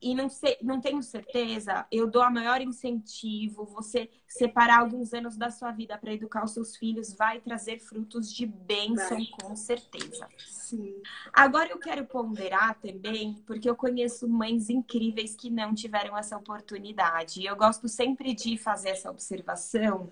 [0.00, 3.64] e não, sei, não tenho certeza, eu dou a maior incentivo.
[3.66, 8.32] Você separar alguns anos da sua vida para educar os seus filhos vai trazer frutos
[8.32, 10.28] de bênção, com certeza.
[10.38, 10.94] Sim.
[11.32, 17.44] Agora eu quero ponderar também, porque eu conheço mães incríveis que não tiveram essa oportunidade.
[17.44, 20.10] Eu gosto sempre de fazer essa observação,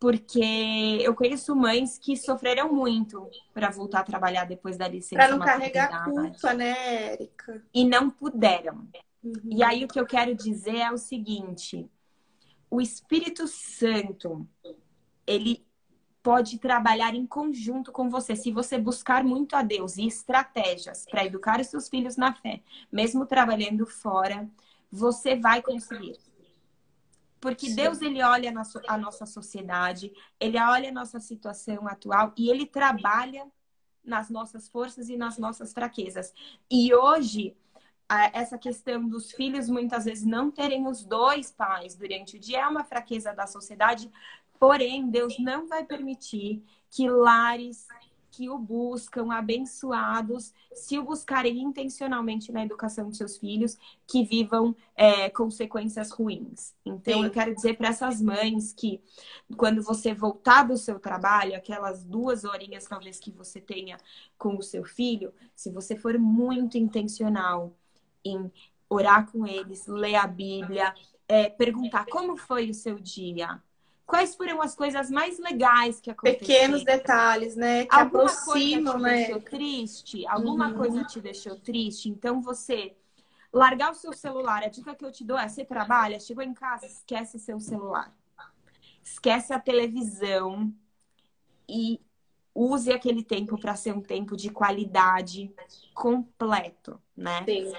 [0.00, 5.16] porque eu conheço mães que sofreram muito para voltar a trabalhar depois da licença.
[5.16, 7.62] Para não carregar a culpa, né, Érica?
[7.72, 8.88] E não puderam.
[9.22, 9.34] Uhum.
[9.44, 11.86] E aí o que eu quero dizer é o seguinte:
[12.70, 14.48] o Espírito Santo,
[15.26, 15.66] ele
[16.22, 18.34] pode trabalhar em conjunto com você.
[18.34, 22.62] Se você buscar muito a Deus e estratégias para educar os seus filhos na fé,
[22.90, 24.48] mesmo trabalhando fora,
[24.90, 26.16] você vai conseguir.
[27.40, 27.76] Porque Sim.
[27.76, 28.52] Deus ele olha
[28.86, 33.50] a nossa sociedade, ele olha a nossa situação atual e ele trabalha
[34.04, 36.34] nas nossas forças e nas nossas fraquezas.
[36.70, 37.56] E hoje,
[38.32, 42.66] essa questão dos filhos muitas vezes não terem os dois pais durante o dia é
[42.66, 44.10] uma fraqueza da sociedade,
[44.58, 47.86] porém, Deus não vai permitir que lares
[48.40, 53.76] que o buscam, abençoados, se o buscarem intencionalmente na educação de seus filhos,
[54.06, 56.74] que vivam é, consequências ruins.
[56.82, 57.24] Então, Sim.
[57.26, 58.98] eu quero dizer para essas mães que,
[59.58, 63.98] quando você voltar do seu trabalho, aquelas duas horinhas talvez que você tenha
[64.38, 67.76] com o seu filho, se você for muito intencional
[68.24, 68.50] em
[68.88, 70.94] orar com eles, ler a Bíblia,
[71.28, 73.62] é, perguntar como foi o seu dia,
[74.10, 76.46] quais foram as coisas mais legais que aconteceram?
[76.46, 77.86] Pequenos detalhes, né?
[77.86, 79.16] Que alguma aproximam, coisa te né?
[79.16, 80.26] deixou triste?
[80.26, 80.74] Alguma uhum.
[80.74, 82.08] coisa te deixou triste?
[82.08, 82.96] Então você
[83.52, 84.64] largar o seu celular.
[84.64, 88.12] A dica que eu te dou é: você trabalha, chegou em casa, esquece seu celular.
[89.02, 90.74] Esquece a televisão
[91.68, 92.00] e
[92.52, 95.54] use aquele tempo para ser um tempo de qualidade
[95.94, 97.44] completo, né?
[97.44, 97.72] Sim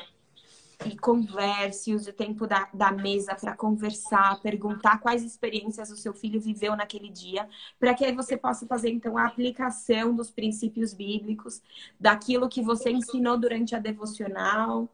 [0.85, 6.13] e converse, use o tempo da, da mesa para conversar, perguntar quais experiências o seu
[6.13, 7.47] filho viveu naquele dia,
[7.79, 11.61] para que aí você possa fazer então a aplicação dos princípios bíblicos,
[11.99, 14.89] daquilo que você ensinou durante a devocional.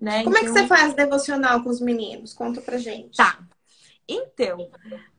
[0.00, 0.24] Né?
[0.24, 0.50] Como então...
[0.50, 2.34] é que então você faz devocional com os meninos?
[2.34, 3.16] Conta pra gente.
[3.16, 3.38] Tá.
[4.08, 4.68] Então,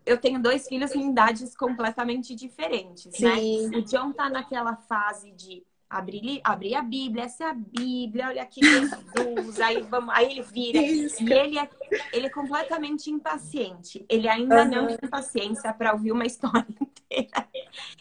[0.06, 3.36] eu tenho dois filhos em idades completamente diferentes, né?
[3.36, 3.69] Sim.
[3.69, 3.78] né?
[3.78, 8.41] O John tá naquela fase de abrir, abrir a Bíblia, essa é a Bíblia, olha
[8.41, 10.79] aqui Jesus, aí, vamos, aí ele vira.
[10.79, 11.23] Isso.
[11.23, 11.69] E ele é,
[12.12, 14.03] ele é completamente impaciente.
[14.10, 14.69] Ele ainda uhum.
[14.69, 17.47] não tem paciência para ouvir uma história inteira.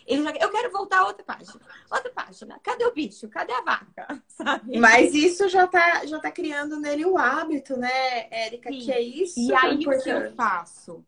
[0.06, 1.60] Ele já, eu quero voltar a outra página.
[1.90, 2.58] Outra página.
[2.62, 3.28] Cadê o bicho?
[3.28, 4.22] Cadê a vaca?
[4.26, 4.78] Sabe?
[4.78, 8.70] Mas isso já tá, já tá criando nele o hábito, né, Érica?
[8.70, 9.38] Que é isso.
[9.38, 10.00] E aí importante.
[10.00, 11.04] o que eu faço?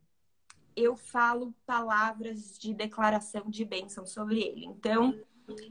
[0.76, 4.66] Eu falo palavras de declaração de bênção sobre ele.
[4.66, 5.14] Então,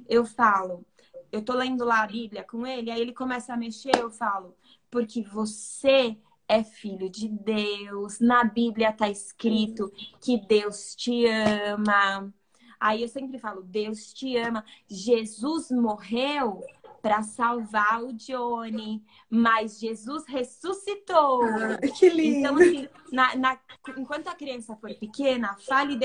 [0.08, 0.86] eu falo,
[1.34, 4.56] eu tô lendo lá a Bíblia com ele, aí ele começa a mexer, eu falo,
[4.92, 6.16] porque você
[6.48, 9.92] é filho de Deus, na Bíblia tá escrito
[10.22, 12.32] que Deus te ama.
[12.80, 14.64] Aí eu sempre falo, Deus te ama.
[14.88, 16.62] Jesus morreu
[17.02, 21.46] para salvar o Johnny, mas Jesus ressuscitou.
[21.46, 22.38] Ah, que lindo.
[22.38, 23.60] Então, assim, na, na,
[23.98, 25.98] enquanto a criança for pequena, fale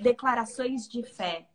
[0.00, 1.46] declarações de fé.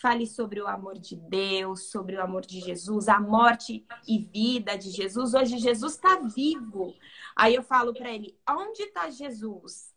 [0.00, 4.74] Fale sobre o amor de Deus, sobre o amor de Jesus, a morte e vida
[4.76, 5.34] de Jesus.
[5.34, 6.94] Hoje Jesus está vivo.
[7.36, 9.94] Aí eu falo para ele: onde está Jesus?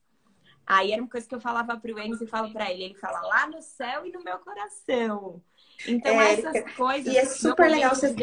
[0.67, 2.83] Aí era uma coisa que eu falava para o Enzo e falo para ele.
[2.83, 5.41] Ele fala lá no céu e no meu coração.
[5.87, 7.13] Então é, essas coisas.
[7.13, 8.13] E é super legal você,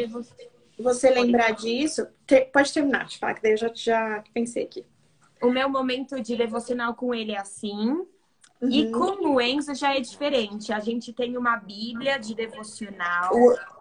[0.77, 2.07] você lembrar disso.
[2.53, 4.85] Pode terminar, te falar que daí eu já, já pensei aqui.
[5.41, 8.05] O meu momento de devocional com ele é assim.
[8.61, 8.69] Uhum.
[8.69, 10.71] E com o Enzo já é diferente.
[10.71, 13.31] A gente tem uma Bíblia de devocional.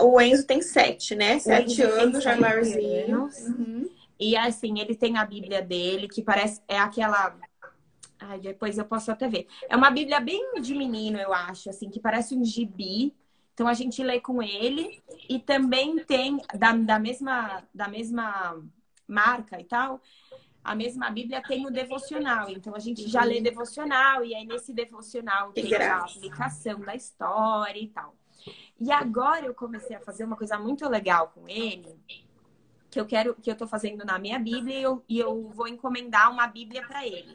[0.01, 1.39] O, o Enzo tem sete, né?
[1.39, 3.29] Sete anos, já é maiorzinho.
[3.47, 3.91] Uhum.
[4.19, 6.63] E assim, ele tem a Bíblia dele, que parece.
[6.67, 7.37] É aquela.
[8.19, 9.47] Ai, depois eu posso até ver.
[9.69, 13.15] É uma Bíblia bem de menino, eu acho, assim, que parece um gibi.
[13.53, 15.03] Então a gente lê com ele.
[15.29, 18.63] E também tem, da, da, mesma, da mesma
[19.07, 20.01] marca e tal,
[20.63, 22.51] a mesma Bíblia tem o devocional.
[22.51, 27.81] Então a gente já lê devocional e aí nesse devocional tem a aplicação da história
[27.81, 28.15] e tal.
[28.79, 31.99] E agora eu comecei a fazer uma coisa muito legal com ele,
[32.91, 35.69] que eu quero que eu tô fazendo na minha Bíblia e eu, e eu vou
[35.69, 37.33] encomendar uma Bíblia para ele.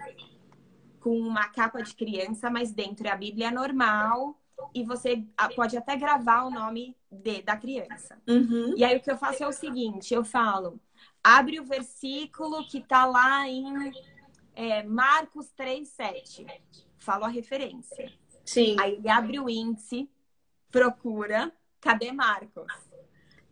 [0.99, 4.39] Com uma capa de criança, mas dentro é a Bíblia normal
[4.73, 5.23] e você
[5.55, 8.17] pode até gravar o nome de, da criança.
[8.27, 8.73] Uhum.
[8.75, 10.79] E aí o que eu faço é o seguinte, eu falo,
[11.25, 13.91] abre o versículo que está lá em
[14.53, 16.45] é, Marcos 3,7.
[16.99, 18.13] Falo a referência.
[18.45, 18.75] Sim.
[18.79, 20.07] Aí ele abre o índice,
[20.69, 22.71] procura, cadê Marcos?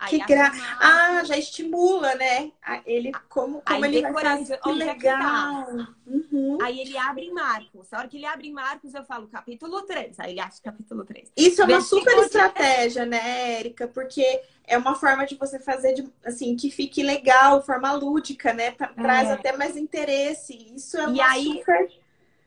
[0.10, 0.52] Que gra...
[0.80, 2.52] Ah, já estimula, né?
[2.86, 4.58] Ele como, como ele vai fazer.
[4.60, 5.68] Que legal.
[6.06, 6.58] Uhum.
[6.62, 7.94] Aí ele abre em Marcos.
[7.94, 10.20] A hora que ele abre em Marcos, eu falo capítulo 3.
[10.20, 11.32] Aí ele acha capítulo 3.
[11.36, 13.88] Isso é uma super estratégia, né, Érica?
[13.88, 18.72] Porque é uma forma de você fazer de, assim que fique legal, forma lúdica, né?
[18.72, 19.34] Traz é.
[19.34, 20.74] até mais interesse.
[20.76, 22.04] Isso é uma e aí, super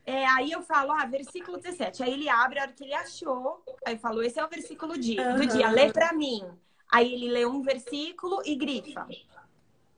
[0.07, 2.01] é, aí eu falo, ah, versículo 17.
[2.01, 3.61] Aí ele abre a hora que ele achou.
[3.85, 5.35] Aí eu falo, esse é o versículo dia, uhum.
[5.35, 6.45] do dia, lê pra mim.
[6.91, 9.07] Aí ele lê um versículo e grifa.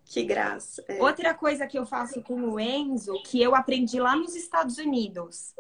[0.06, 0.84] Que graça.
[0.88, 1.02] É.
[1.02, 5.54] Outra coisa que eu faço com o Enzo, que eu aprendi lá nos Estados Unidos.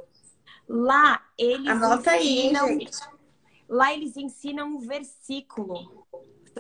[0.68, 2.98] Lá eles Anota ensinam, aí, gente.
[3.68, 6.08] Lá eles ensinam um versículo.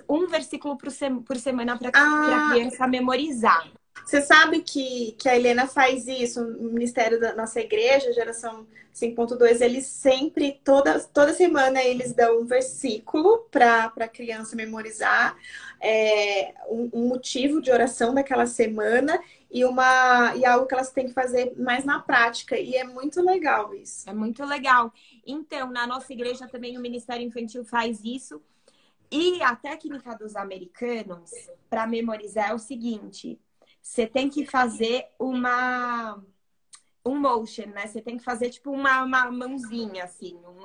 [0.07, 3.71] Um versículo por, se, por semana para ah, a criança memorizar.
[4.05, 9.61] Você sabe que, que a Helena faz isso, o Ministério da nossa igreja, geração 5.2,
[9.61, 15.37] eles sempre, toda, toda semana, eles dão um versículo para a criança memorizar,
[15.79, 21.07] é, um, um, motivo de oração daquela semana e, uma, e algo que elas têm
[21.07, 22.57] que fazer mais na prática.
[22.57, 24.09] E é muito legal isso.
[24.09, 24.93] É muito legal.
[25.25, 28.41] Então, na nossa igreja também o Ministério Infantil faz isso.
[29.11, 31.31] E a técnica dos americanos
[31.69, 33.39] para memorizar é o seguinte:
[33.81, 36.21] você tem que fazer uma
[37.05, 37.87] um motion, né?
[37.87, 40.63] Você tem que fazer tipo uma, uma mãozinha assim, um...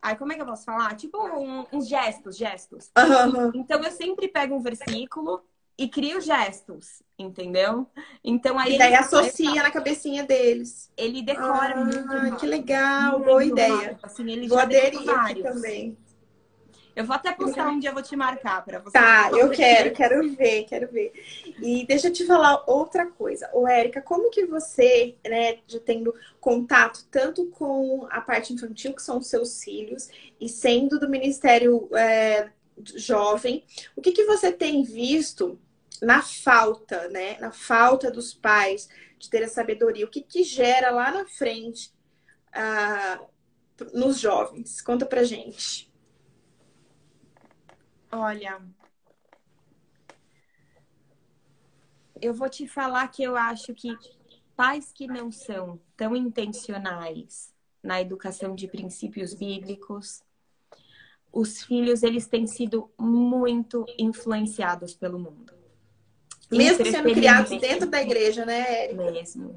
[0.00, 0.94] Aí como é que eu posso falar?
[0.96, 2.90] Tipo um, uns gestos, gestos.
[2.96, 3.50] Uhum.
[3.54, 5.42] Então eu sempre pego um versículo
[5.76, 7.86] e crio gestos, entendeu?
[8.22, 10.90] Então aí e daí associa na cabecinha deles.
[10.96, 12.36] Ele decora ah, muito.
[12.36, 13.98] Que legal, muito boa ideia.
[14.02, 15.96] Assim, ele Vou aderir aqui também.
[16.98, 18.90] Eu vou até postar um dia, vou te marcar para você.
[18.90, 21.12] Tá, eu quero, quero ver, quero ver.
[21.62, 23.48] E deixa eu te falar outra coisa.
[23.52, 29.02] Ô, Érica, como que você, né, já tendo contato tanto com a parte infantil, que
[29.02, 30.08] são os seus filhos,
[30.40, 32.50] e sendo do Ministério é,
[32.96, 35.56] Jovem, o que, que você tem visto
[36.02, 37.38] na falta, né?
[37.38, 38.88] Na falta dos pais
[39.20, 41.92] de ter a sabedoria, o que, que gera lá na frente
[42.56, 43.24] uh,
[43.94, 44.80] nos jovens?
[44.80, 45.87] Conta pra gente.
[48.10, 48.62] Olha,
[52.20, 53.96] eu vou te falar que eu acho que
[54.56, 60.22] pais que não são tão intencionais na educação de princípios bíblicos,
[61.32, 65.52] os filhos eles têm sido muito influenciados pelo mundo.
[66.50, 69.10] Mesmo sendo criados dentro da igreja, né, Érica?
[69.10, 69.56] Mesmo.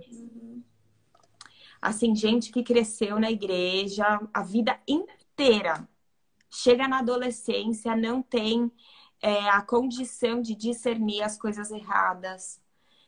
[1.81, 5.87] Assim, gente que cresceu na igreja a vida inteira
[6.51, 8.69] chega na adolescência, não tem
[9.21, 12.59] é, a condição de discernir as coisas erradas.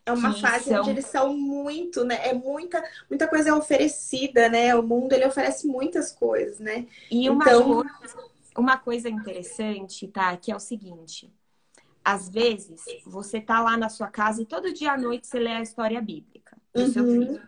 [0.05, 0.81] É uma fase são...
[0.81, 2.27] onde eles são muito, né?
[2.27, 4.75] É muita, muita coisa oferecida, né?
[4.75, 6.87] O mundo ele oferece muitas coisas, né?
[7.09, 7.75] E uma, então...
[7.75, 10.35] coisa, uma coisa interessante, tá?
[10.35, 11.33] Que é o seguinte.
[12.03, 15.51] Às vezes, você tá lá na sua casa e todo dia à noite você lê
[15.51, 16.91] a história bíblica do uhum.
[16.91, 17.41] seu filho.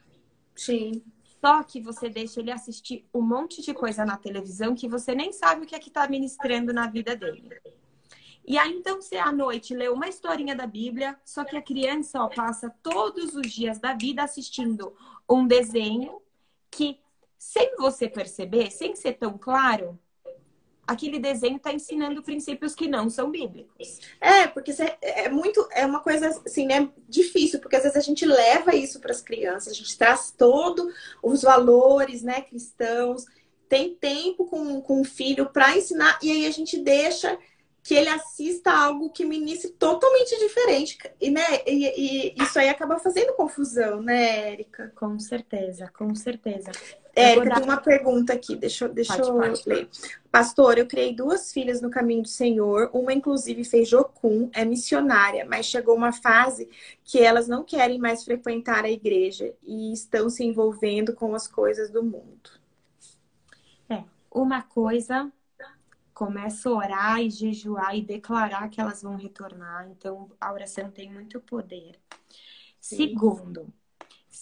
[0.55, 1.03] Sim.
[1.45, 5.31] Só que você deixa ele assistir um monte de coisa na televisão que você nem
[5.31, 7.51] sabe o que é que está ministrando na vida dele.
[8.43, 12.19] E aí, então, você à noite lê uma historinha da Bíblia, só que a criança
[12.19, 14.95] ó, passa todos os dias da vida assistindo
[15.29, 16.19] um desenho
[16.71, 16.99] que,
[17.37, 19.99] sem você perceber, sem ser tão claro,
[20.87, 23.99] aquele desenho está ensinando princípios que não são bíblicos.
[24.19, 24.71] É, porque
[25.01, 28.99] é muito, é uma coisa assim, né, difícil, porque às vezes a gente leva isso
[28.99, 33.25] para as crianças, a gente traz todos os valores, né, cristãos,
[33.67, 37.37] tem tempo com, com o filho para ensinar, e aí a gente deixa
[37.85, 40.97] que ele assista algo que ministre totalmente diferente.
[41.21, 44.91] E, né, e, e isso aí acaba fazendo confusão, né, Érica?
[44.95, 46.71] Com certeza, com certeza.
[47.15, 47.55] Érica, dar...
[47.55, 49.63] tem uma pergunta aqui, deixa, deixa pode, eu pode.
[49.65, 49.89] ler.
[50.29, 55.45] Pastor, eu criei duas filhas no caminho do Senhor, uma inclusive fez jocum, é missionária,
[55.49, 56.69] mas chegou uma fase
[57.05, 61.89] que elas não querem mais frequentar a igreja e estão se envolvendo com as coisas
[61.89, 62.49] do mundo.
[63.89, 65.31] É, uma coisa
[66.13, 69.87] começa a orar e jejuar e declarar que elas vão retornar.
[69.89, 71.99] Então, a oração tem muito poder.
[72.79, 72.95] Sim.
[72.95, 73.73] Segundo,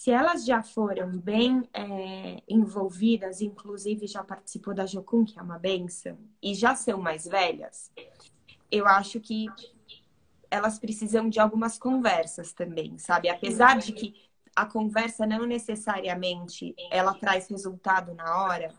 [0.04, 5.58] se elas já foram bem é, envolvidas, inclusive já participou da Jocum, que é uma
[5.58, 7.90] benção, e já são mais velhas,
[8.70, 9.46] eu acho que
[10.50, 13.30] elas precisam de algumas conversas também, sabe?
[13.30, 14.14] Apesar de que
[14.54, 18.74] a conversa não necessariamente ela traz resultado na hora,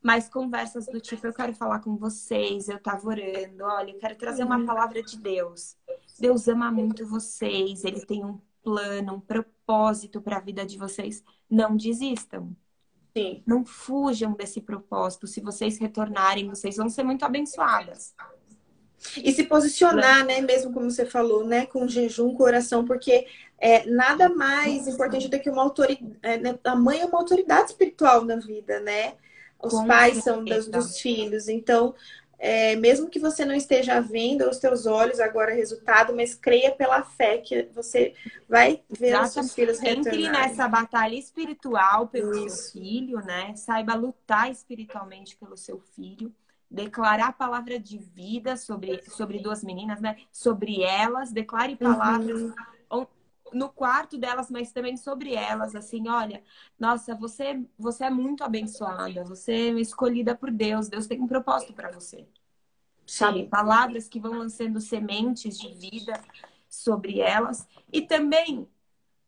[0.00, 4.16] mas conversas do tipo, eu quero falar com vocês, eu tava orando, olha, eu quero
[4.16, 4.64] trazer uma uhum.
[4.64, 5.76] palavra de Deus.
[6.18, 11.22] Deus ama muito vocês, ele tem um plano, um propósito para a vida de vocês.
[11.48, 12.56] Não desistam.
[13.16, 13.42] Sim.
[13.46, 15.26] Não fujam desse propósito.
[15.26, 18.14] Se vocês retornarem, vocês vão ser muito abençoadas.
[19.22, 20.40] E se posicionar, né?
[20.40, 21.66] Mesmo como você falou, né?
[21.66, 23.26] Com jejum, com oração, porque
[23.58, 26.18] é nada mais importante do que uma autoridade.
[26.22, 26.58] É, né?
[26.64, 29.14] A mãe é uma autoridade espiritual na vida, né?
[29.62, 30.34] Os Com pais certeza.
[30.34, 31.48] são dos, dos filhos.
[31.48, 31.94] Então,
[32.46, 36.70] é, mesmo que você não esteja vendo aos teus olhos agora o resultado, mas creia
[36.70, 38.12] pela fé que você
[38.46, 39.28] vai ver Exatamente.
[39.28, 40.26] os seus filhos retornarem.
[40.26, 42.56] Entre nessa batalha espiritual pelo Isso.
[42.56, 43.56] seu filho, né?
[43.56, 46.30] Saiba lutar espiritualmente pelo seu filho.
[46.70, 50.18] Declarar a palavra de vida sobre, sobre duas meninas, né?
[50.30, 52.52] Sobre elas, declare palavras uhum
[53.52, 56.42] no quarto delas, mas também sobre elas, assim, olha,
[56.78, 61.72] nossa, você, você é muito abençoada, você é escolhida por Deus, Deus tem um propósito
[61.72, 62.26] para você.
[63.06, 63.46] Sabe?
[63.46, 66.18] Palavras que vão lançando sementes de vida
[66.68, 67.68] sobre elas.
[67.92, 68.66] E também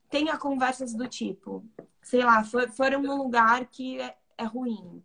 [0.08, 1.64] tenha conversas do tipo,
[2.02, 5.02] sei lá, for, foram num lugar que é, é ruim.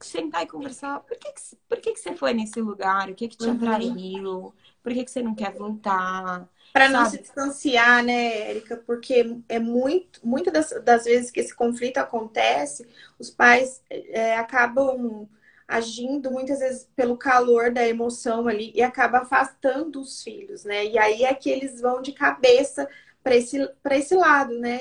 [0.00, 3.10] Sentar e conversar, por que, que, por que, que você foi nesse lugar?
[3.10, 3.56] O que, que te uhum.
[3.56, 4.54] atraiu?
[4.82, 6.48] Por que, que você não quer voltar?
[6.78, 8.76] Para não se distanciar, né, Érica?
[8.76, 12.86] Porque é muito, muitas das, das, vezes que esse conflito acontece,
[13.18, 15.28] os pais é, acabam
[15.66, 20.86] agindo muitas vezes pelo calor da emoção ali e acaba afastando os filhos, né?
[20.86, 22.88] E aí é que eles vão de cabeça
[23.24, 24.80] para esse, esse lado, né?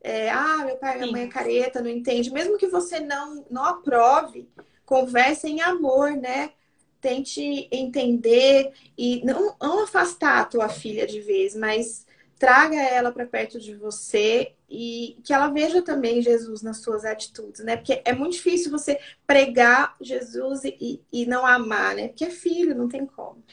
[0.00, 2.32] É, ah, meu pai, minha mãe é careta, não entende.
[2.32, 4.48] Mesmo que você não, não aprove,
[4.86, 6.52] converse em amor, né?
[7.04, 12.06] Tente entender e não, não afastar a tua filha de vez, mas
[12.38, 17.62] traga ela para perto de você e que ela veja também Jesus nas suas atitudes,
[17.62, 17.76] né?
[17.76, 22.08] Porque é muito difícil você pregar Jesus e, e não amar, né?
[22.08, 23.44] Porque é filho, não tem como.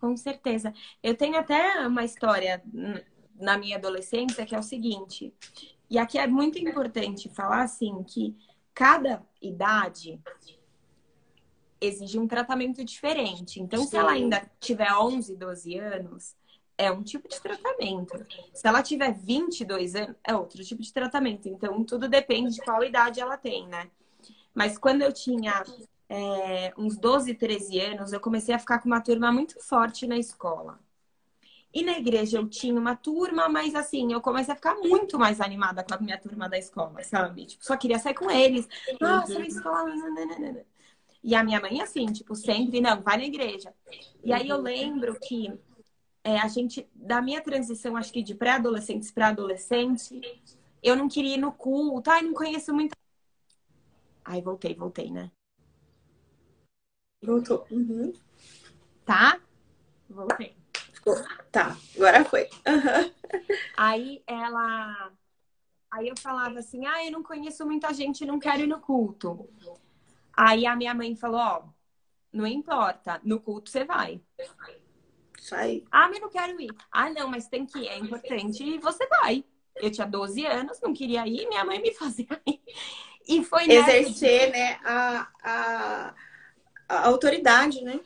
[0.00, 0.72] Com certeza.
[1.02, 2.62] Eu tenho até uma história
[3.38, 5.30] na minha adolescência, que é o seguinte,
[5.90, 8.34] e aqui é muito importante falar assim que
[8.72, 10.18] cada idade
[11.84, 13.60] exige um tratamento diferente.
[13.60, 13.88] Então, Sim.
[13.88, 16.34] se ela ainda tiver 11, 12 anos,
[16.76, 18.26] é um tipo de tratamento.
[18.52, 21.48] Se ela tiver 22 anos, é outro tipo de tratamento.
[21.48, 23.88] Então, tudo depende de qual idade ela tem, né?
[24.54, 25.64] Mas quando eu tinha
[26.08, 30.16] é, uns 12, 13 anos, eu comecei a ficar com uma turma muito forte na
[30.16, 30.78] escola.
[31.72, 35.40] E na igreja eu tinha uma turma, mas assim, eu comecei a ficar muito mais
[35.40, 37.46] animada com a minha turma da escola, sabe?
[37.46, 38.68] Tipo, só queria sair com eles.
[39.00, 39.92] Nossa, na escola.
[41.24, 43.72] E a minha mãe, assim, tipo, sempre, não, vai na igreja.
[44.22, 45.50] E aí eu lembro que
[46.22, 50.20] é, a gente, da minha transição, acho que de pré-adolescentes para adolescente,
[50.82, 52.94] eu não queria ir no culto, ai, não conheço muito.
[54.22, 55.30] Ai, voltei, voltei, né?
[57.22, 57.66] Voltou.
[57.70, 58.12] Uhum.
[59.06, 59.40] Tá?
[60.10, 60.54] Voltei.
[61.50, 62.50] Tá, agora foi.
[62.66, 63.40] Uhum.
[63.78, 65.10] Aí ela.
[65.90, 69.48] Aí eu falava assim: ah, eu não conheço muita gente, não quero ir no culto.
[70.36, 71.62] Aí a minha mãe falou: ó,
[72.32, 74.20] não importa, no culto você vai.
[75.40, 75.84] Sai.
[75.90, 76.70] Ah, mas não quero ir.
[76.90, 79.44] Ah, não, mas tem que ir, é importante e você vai.
[79.76, 82.60] Eu tinha 12 anos, não queria ir, minha mãe me fazia ir.
[83.26, 86.14] E foi Exercer, né, a, a,
[86.88, 88.00] a autoridade, né?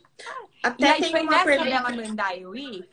[0.63, 1.71] Até e aí tem foi uma nessa pergunta...
[1.71, 2.89] dela mandar eu ir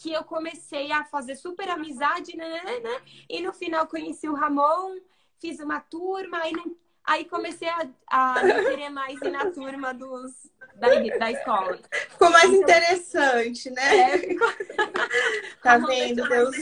[0.00, 2.80] que eu comecei a fazer super amizade, né, né?
[2.80, 4.96] né e no final conheci o Ramon,
[5.40, 6.76] fiz uma turma, aí, não...
[7.08, 10.30] aí comecei a, a querer mais ir na turma dos,
[10.76, 10.88] da,
[11.18, 11.78] da escola.
[12.10, 13.98] Ficou mais então, interessante, né?
[13.98, 14.48] É, ficou...
[15.62, 16.56] tá vendo, Deus?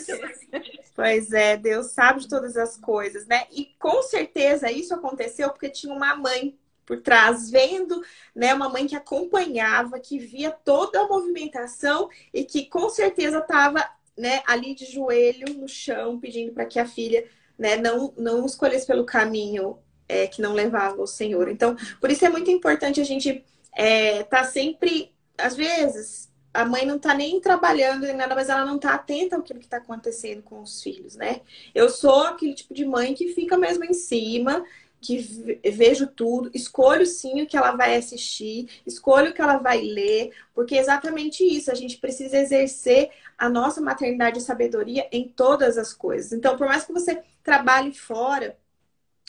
[0.94, 3.46] Pois é, Deus sabe de todas as coisas, né?
[3.50, 8.00] E com certeza isso aconteceu porque tinha uma mãe por trás, vendo
[8.32, 13.84] né, uma mãe que acompanhava, que via toda a movimentação e que com certeza estava
[14.16, 17.28] né, ali de joelho no chão, pedindo para que a filha
[17.58, 19.78] né, não, não escolhesse pelo caminho
[20.08, 21.48] é, que não levava ao Senhor.
[21.48, 26.86] Então, por isso é muito importante a gente é, tá sempre, às vezes, a mãe
[26.86, 30.42] não tá nem trabalhando nem nada, mas ela não tá atenta ao que está acontecendo
[30.42, 31.42] com os filhos, né?
[31.74, 34.64] Eu sou aquele tipo de mãe que fica mesmo em cima
[35.00, 39.80] que vejo tudo, escolho sim o que ela vai assistir, escolho o que ela vai
[39.80, 45.28] ler, porque é exatamente isso, a gente precisa exercer a nossa maternidade e sabedoria em
[45.28, 46.32] todas as coisas.
[46.32, 48.56] Então, por mais que você trabalhe fora,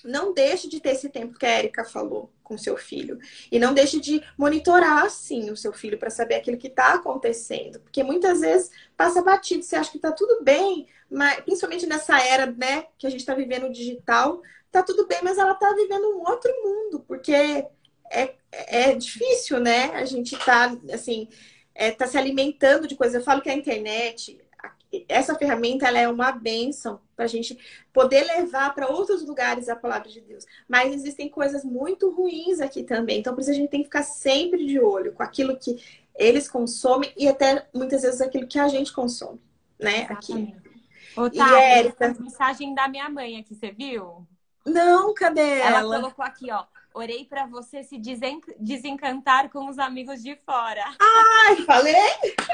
[0.04, 3.20] não deixe de ter esse tempo que a Erika falou com seu filho.
[3.52, 7.80] E não deixe de monitorar, sim, o seu filho para saber aquilo que está acontecendo.
[7.80, 12.45] Porque muitas vezes passa batido, você acha que está tudo bem, mas principalmente nessa era
[12.45, 14.41] né, que a gente está vivendo digital,
[14.72, 17.34] tá tudo bem, mas ela tá vivendo um outro mundo, porque
[18.12, 19.91] é, é difícil, né?
[19.93, 21.28] A gente tá, assim,
[21.74, 23.16] é, tá se alimentando de coisas.
[23.16, 24.39] Eu falo que a internet,
[25.08, 27.58] essa ferramenta, ela é uma benção para a gente
[27.92, 30.46] poder levar para outros lugares a palavra de Deus.
[30.68, 33.20] Mas existem coisas muito ruins aqui também.
[33.20, 35.84] Então, por isso a gente tem que ficar sempre de olho com aquilo que
[36.16, 39.40] eles consomem e até muitas vezes aquilo que a gente consome,
[39.80, 40.08] né?
[40.10, 40.56] Aqui.
[41.16, 42.16] Ô, tá, e Érica...
[42.20, 44.28] mensagem da minha mãe aqui, você viu?
[44.66, 45.80] Não, cadê ela?
[45.80, 46.66] Ela colocou aqui, ó.
[46.94, 48.42] Orei para você se desen...
[48.60, 50.84] desencantar com os amigos de fora.
[51.00, 51.96] Ai, falei?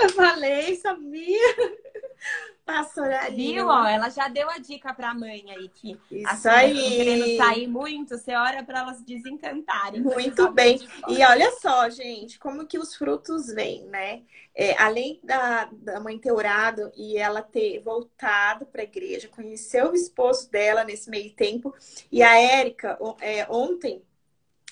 [0.02, 1.83] Eu falei, sabia?
[2.66, 3.54] Pastoralinha.
[3.62, 3.86] Viu, ó?
[3.86, 6.96] Ela já deu a dica pra mãe aí que Isso aí.
[6.96, 10.02] querendo sair muito, você ora para elas desencantarem.
[10.02, 10.80] Muito bem.
[11.10, 14.22] E olha só, gente, como que os frutos vêm, né?
[14.56, 19.92] É, além da, da mãe ter orado e ela ter voltado para a igreja, conheceu
[19.92, 21.74] o esposo dela nesse meio tempo,
[22.12, 24.04] e a Érica, é, ontem,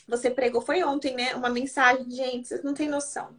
[0.08, 1.34] você pregou, foi ontem, né?
[1.36, 3.36] Uma mensagem, gente, vocês não têm noção.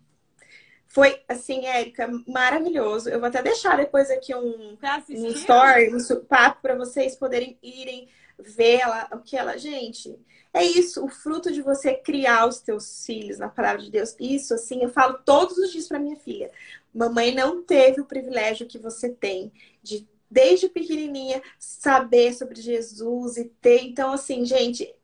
[0.92, 3.08] Foi, assim, Érica, maravilhoso.
[3.08, 8.08] Eu vou até deixar depois aqui um, um story, um papo para vocês poderem irem
[8.38, 9.56] ver ela, o que ela.
[9.56, 10.14] Gente,
[10.52, 14.14] é isso, o fruto de você criar os teus filhos na palavra de Deus.
[14.20, 16.50] Isso, assim, eu falo todos os dias para minha filha.
[16.92, 19.50] Mamãe não teve o privilégio que você tem
[19.82, 23.82] de, desde pequenininha, saber sobre Jesus e ter.
[23.84, 24.94] Então, assim, gente,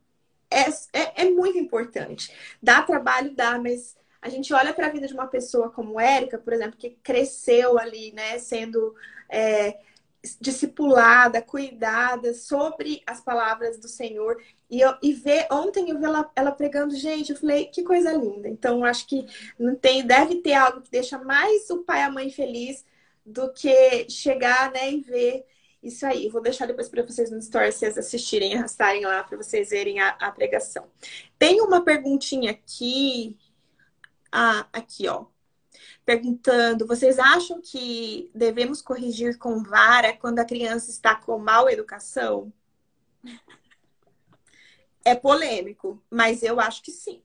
[0.51, 2.30] é, é, é muito importante.
[2.62, 6.39] Dá trabalho, dá, mas a gente olha para a vida de uma pessoa como Érica,
[6.39, 8.95] por exemplo, que cresceu ali, né, sendo
[9.29, 9.79] é,
[10.41, 14.43] discipulada, cuidada sobre as palavras do Senhor.
[14.69, 18.12] E, eu, e ver, ontem eu vi ela, ela pregando, gente, eu falei, que coisa
[18.12, 18.49] linda.
[18.49, 19.25] Então, acho que
[19.59, 22.85] não tem, deve ter algo que deixa mais o pai e a mãe feliz
[23.25, 25.47] do que chegar, né, e ver
[25.83, 26.27] isso aí.
[26.27, 30.01] Eu vou deixar depois para vocês no story, vocês assistirem, arrastarem lá para vocês verem
[30.01, 30.87] a, a pregação.
[31.39, 33.37] Tem uma perguntinha aqui
[34.33, 35.26] ah, aqui, ó.
[36.05, 42.53] Perguntando, vocês acham que devemos corrigir com vara quando a criança está com mal educação?
[45.05, 47.22] É polêmico, mas eu acho que sim.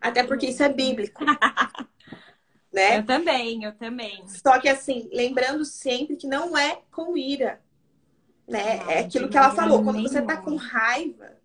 [0.00, 1.24] Até porque isso é bíblico.
[2.72, 2.98] né?
[2.98, 4.26] Eu também, eu também.
[4.28, 7.60] Só que assim, lembrando sempre que não é com ira.
[8.46, 8.76] Né?
[8.76, 9.82] Não, é aquilo que ela falou.
[9.82, 11.36] Quando você tá com raiva,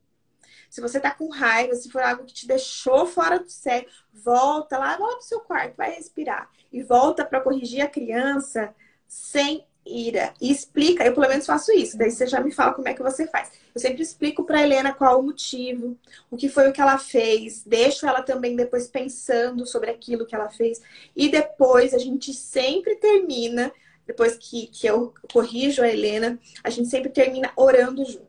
[0.70, 4.78] se você tá com raiva, se for algo que te deixou fora do sério, volta
[4.78, 6.50] lá, volta pro seu quarto, vai respirar.
[6.72, 8.74] E volta para corrigir a criança
[9.08, 10.34] sem ira.
[10.42, 13.02] E explica, eu pelo menos faço isso, daí você já me fala como é que
[13.02, 13.52] você faz.
[13.74, 15.98] Eu sempre explico para Helena qual o motivo,
[16.30, 20.36] o que foi o que ela fez, deixo ela também depois pensando sobre aquilo que
[20.36, 20.82] ela fez.
[21.16, 23.72] E depois a gente sempre termina,
[24.06, 28.28] depois que, que eu corrijo a Helena, a gente sempre termina orando juntas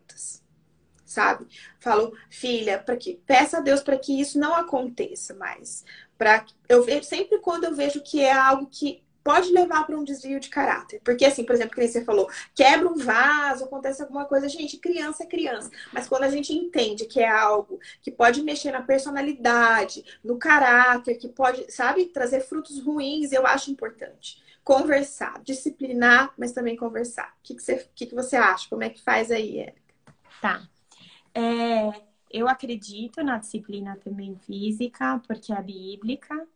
[1.09, 1.47] sabe?
[1.81, 5.85] Falo, filha, para que peça a Deus para que isso não aconteça mais.
[6.17, 10.05] Para eu vejo sempre quando eu vejo que é algo que pode levar para um
[10.05, 11.03] desvio de caráter.
[11.05, 14.49] Porque, assim, por exemplo, que você falou, quebra um vaso, acontece alguma coisa.
[14.49, 15.71] Gente, criança é criança.
[15.93, 21.17] Mas quando a gente entende que é algo que pode mexer na personalidade, no caráter,
[21.17, 24.43] que pode, sabe, trazer frutos ruins, eu acho importante.
[24.65, 27.35] Conversar, disciplinar, mas também conversar.
[27.39, 28.67] O que, que, você, que, que você acha?
[28.71, 29.83] Como é que faz aí, Érica?
[30.41, 30.63] Tá.
[31.35, 36.47] É, eu acredito na disciplina também física, porque é bíblica.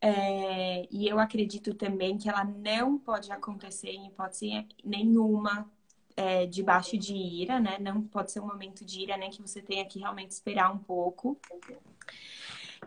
[0.00, 5.70] É, e eu acredito também que ela não pode acontecer em hipótese nenhuma
[6.16, 7.78] é, debaixo de ira, né?
[7.78, 10.78] Não pode ser um momento de ira, nem que você tenha que realmente esperar um
[10.78, 11.38] pouco.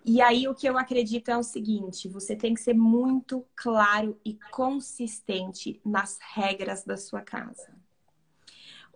[0.05, 4.19] E aí o que eu acredito é o seguinte: você tem que ser muito claro
[4.23, 7.75] e consistente nas regras da sua casa.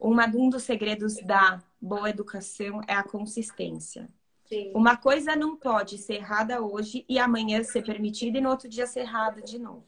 [0.02, 4.10] Uma, um dos segredos da boa educação é a consistência.
[4.46, 4.72] Sim.
[4.74, 8.88] Uma coisa não pode ser errada hoje e amanhã ser permitida e no outro dia
[8.88, 9.86] ser errada de novo.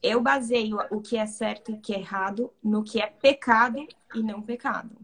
[0.00, 3.84] Eu baseio o que é certo e o que é errado no que é pecado
[4.14, 4.96] e não pecado.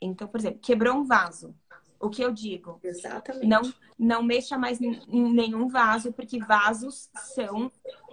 [0.00, 1.52] Então, por exemplo, quebrou um vaso.
[1.98, 2.78] O que eu digo?
[2.84, 3.48] Exatamente.
[3.48, 3.62] Não,
[3.98, 7.68] não mexa mais em nenhum vaso, porque vasos são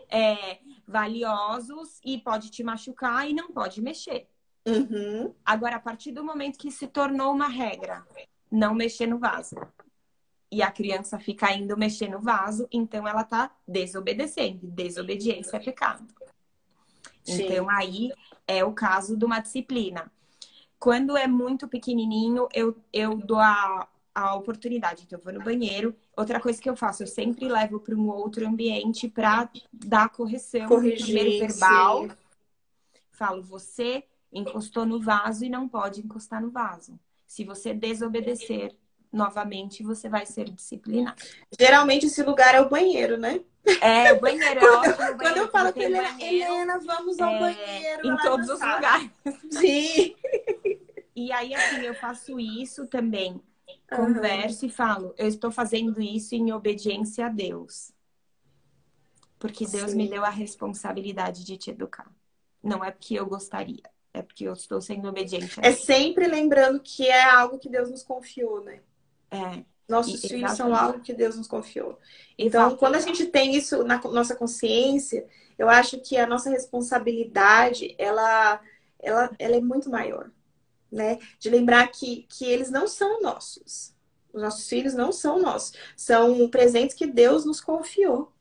[0.10, 4.28] é, valiosos e pode te machucar e não pode mexer.
[4.66, 5.34] Uhum.
[5.46, 8.06] Agora, a partir do momento que se tornou uma regra,
[8.52, 9.56] não mexer no vaso.
[10.52, 14.68] E a criança fica indo mexer no vaso, então ela tá desobedecendo.
[14.68, 16.06] Desobediência é pecado.
[17.24, 17.44] Sim.
[17.44, 18.12] Então, aí
[18.48, 20.12] é o caso de uma disciplina.
[20.80, 25.04] Quando é muito pequenininho, eu, eu dou a, a oportunidade.
[25.04, 25.96] Então, eu vou no banheiro.
[26.16, 30.68] Outra coisa que eu faço, eu sempre levo para um outro ambiente para dar correção.
[30.68, 32.04] Corrigir, primeiro verbal.
[32.04, 32.12] Sim.
[33.12, 34.04] Falo, você
[34.36, 37.00] encostou no vaso e não pode encostar no vaso.
[37.26, 38.76] Se você desobedecer
[39.12, 41.24] novamente, você vai ser disciplinado.
[41.58, 43.42] Geralmente esse lugar é o banheiro, né?
[43.82, 44.96] É, o banheiro é ótimo.
[44.96, 48.08] Banheiro, Quando eu falo com Helena, banheiro, Helena, vamos ao é, banheiro.
[48.08, 49.10] Em todos os lugares.
[49.50, 50.16] Sim.
[51.16, 53.42] E aí, assim, eu faço isso também.
[53.90, 54.70] Converso uhum.
[54.70, 57.94] e falo, eu estou fazendo isso em obediência a Deus.
[59.40, 59.98] Porque Deus Sim.
[59.98, 62.12] me deu a responsabilidade de te educar.
[62.62, 65.60] Não é porque eu gostaria é porque eu estou sendo obediente.
[65.62, 68.80] É sempre lembrando que é algo que Deus nos confiou, né?
[69.30, 69.64] É.
[69.88, 72.00] Nossos e, filhos são algo que Deus nos confiou.
[72.38, 75.28] Então, quando a gente tem isso na nossa consciência,
[75.60, 78.62] eu acho que a nossa responsabilidade, ela,
[79.00, 80.32] ela, ela é muito maior,
[80.90, 81.20] né?
[81.38, 83.94] De lembrar que, que eles não são nossos.
[84.34, 85.74] Os nossos filhos não são nossos.
[85.96, 88.32] São presentes que Deus nos confiou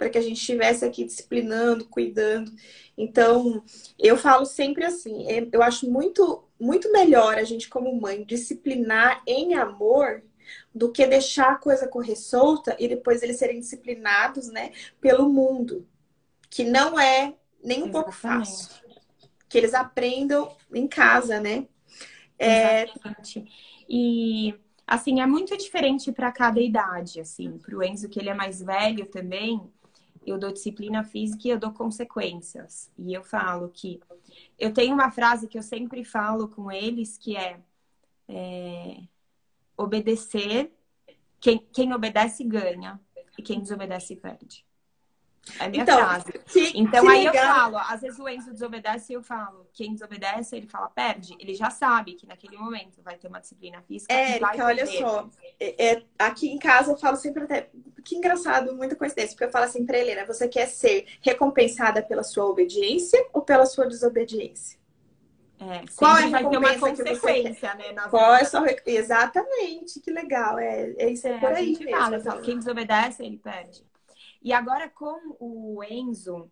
[0.00, 2.50] para que a gente estivesse aqui disciplinando, cuidando.
[2.96, 3.62] Então,
[3.98, 9.22] eu falo sempre assim, é, eu acho muito, muito melhor a gente, como mãe, disciplinar
[9.26, 10.22] em amor
[10.74, 14.72] do que deixar a coisa correr solta e depois eles serem disciplinados, né,
[15.02, 15.86] pelo mundo,
[16.48, 17.92] que não é nem um Exatamente.
[17.92, 18.70] pouco fácil.
[19.50, 21.66] Que eles aprendam em casa, né?
[22.38, 22.84] É...
[22.84, 23.44] Exatamente.
[23.86, 24.54] E
[24.86, 27.58] assim, é muito diferente para cada idade, assim.
[27.58, 29.70] Para o Enzo, que ele é mais velho também,
[30.26, 32.90] eu dou disciplina física e eu dou consequências.
[32.98, 34.00] E eu falo que
[34.58, 37.60] eu tenho uma frase que eu sempre falo com eles que é,
[38.28, 39.02] é
[39.76, 40.72] obedecer.
[41.40, 43.00] Quem, quem obedece ganha
[43.38, 44.64] e quem desobedece perde.
[45.58, 46.32] É minha então, frase.
[46.46, 47.34] Que, então que aí legal.
[47.34, 51.34] eu falo, às vezes o Enzo desobedece e eu falo, quem desobedece, ele fala, perde.
[51.38, 54.12] Ele já sabe que naquele momento vai ter uma disciplina física.
[54.12, 55.28] É, Erika, olha só.
[55.58, 57.70] É, é, aqui em casa eu falo sempre até.
[58.04, 62.22] Que engraçado, muita coincidência, porque eu falo assim pra Helena, você quer ser recompensada pela
[62.22, 64.78] sua obediência ou pela sua desobediência?
[65.58, 67.94] É, Qual é a vai ter uma consequência, né?
[68.08, 68.64] Qual é sua...
[68.86, 70.58] Exatamente, que legal.
[70.58, 72.22] É, é isso é, por aí mesmo.
[72.22, 73.89] Fala, quem desobedece, ele perde.
[74.42, 76.50] E agora com o Enzo,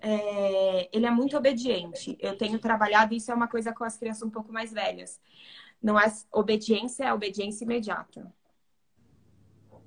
[0.00, 2.16] é, ele é muito obediente.
[2.20, 5.20] Eu tenho trabalhado, isso é uma coisa com as crianças um pouco mais velhas.
[5.82, 8.32] Não é obediência, é obediência imediata.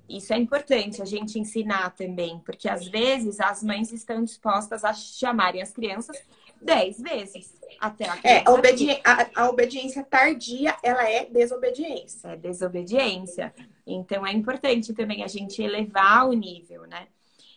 [0.08, 4.92] Isso é importante a gente ensinar também, porque às vezes as mães estão dispostas a
[4.92, 6.20] chamarem as crianças
[6.60, 12.28] dez vezes até a é, a, obedi a, a, obediência tardia, ela é desobediência.
[12.28, 13.54] É desobediência.
[13.86, 17.06] Então é importante também a gente elevar o nível, né?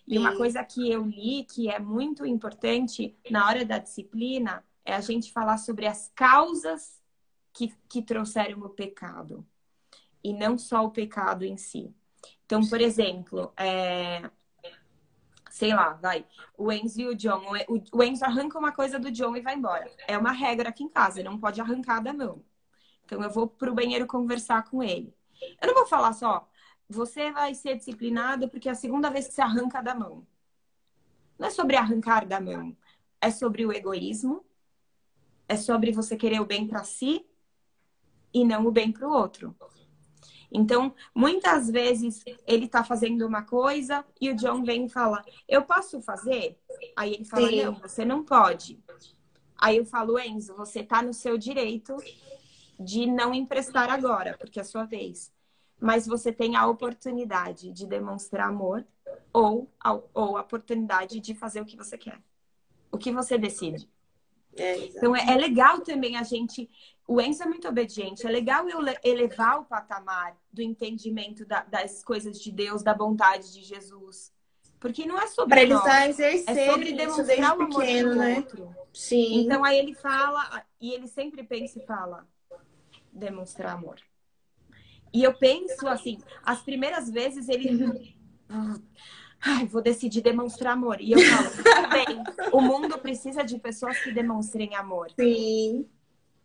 [0.05, 4.93] E uma coisa que eu li que é muito importante na hora da disciplina é
[4.93, 7.01] a gente falar sobre as causas
[7.53, 9.45] que, que trouxeram o pecado
[10.23, 11.93] e não só o pecado em si.
[12.45, 14.29] Então, por exemplo, é...
[15.49, 16.25] sei lá, vai,
[16.57, 17.41] o Enzo e o John,
[17.91, 19.89] o Enzo arranca uma coisa do John e vai embora.
[20.07, 22.43] É uma regra aqui em casa, não pode arrancar da mão.
[23.05, 25.13] Então, eu vou pro banheiro conversar com ele.
[25.61, 26.49] Eu não vou falar só,
[26.89, 30.25] você vai ser disciplinado porque é a segunda vez que você arranca da mão.
[31.37, 32.75] Não é sobre arrancar da mão,
[33.19, 34.45] é sobre o egoísmo,
[35.47, 37.25] é sobre você querer o bem para si
[38.33, 39.55] e não o bem para o outro.
[40.51, 45.63] Então, muitas vezes ele tá fazendo uma coisa e o John vem e fala: Eu
[45.63, 46.59] posso fazer?
[46.95, 47.63] Aí ele fala: Sim.
[47.63, 48.79] Não, você não pode.
[49.57, 51.97] Aí eu falo: Enzo, você tá no seu direito
[52.79, 55.32] de não emprestar agora, porque é a sua vez
[55.83, 58.87] mas você tem a oportunidade de demonstrar amor
[59.33, 62.21] ou a, ou a oportunidade de fazer o que você quer.
[62.89, 63.89] O que você decide.
[64.55, 66.69] É, então é, é, legal também a gente.
[67.05, 68.25] O Enzo é muito obediente.
[68.25, 73.51] É legal eu elevar o patamar do entendimento da, das coisas de Deus, da bondade
[73.51, 74.31] de Jesus.
[74.79, 78.37] Porque não é sobre Para eles nós, exercer é sobre demonstrar o amor pequeno, né?
[78.37, 78.73] outro.
[78.93, 79.41] Sim.
[79.41, 82.25] Então aí ele fala e ele sempre pensa e fala
[83.11, 83.99] demonstrar amor.
[85.13, 88.15] E eu penso assim, as primeiras vezes ele.
[89.45, 91.01] Ai, vou decidir demonstrar amor.
[91.01, 95.11] E eu falo, tudo bem, o mundo precisa de pessoas que demonstrem amor.
[95.19, 95.85] Sim.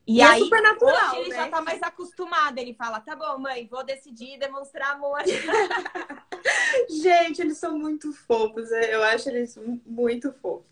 [0.05, 1.37] E, e é aí, é super natural, hoje ele né?
[1.37, 2.59] já tá mais acostumado.
[2.59, 5.21] Ele fala, tá bom, mãe, vou decidir demonstrar amor.
[6.91, 8.73] Gente, eles são muito fofos.
[8.73, 9.57] É, eu acho eles
[9.87, 10.67] muito fofos.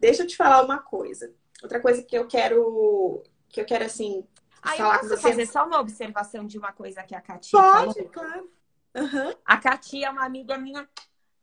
[0.00, 1.32] Deixa eu te falar uma coisa.
[1.62, 4.24] Outra coisa que eu quero, que eu quero assim,
[4.62, 7.94] Aí falar eu posso fazer só uma observação de uma coisa que a Katia Pode,
[7.94, 8.08] falou.
[8.10, 8.50] claro.
[8.94, 9.34] Uhum.
[9.44, 10.88] A Katia é uma amiga minha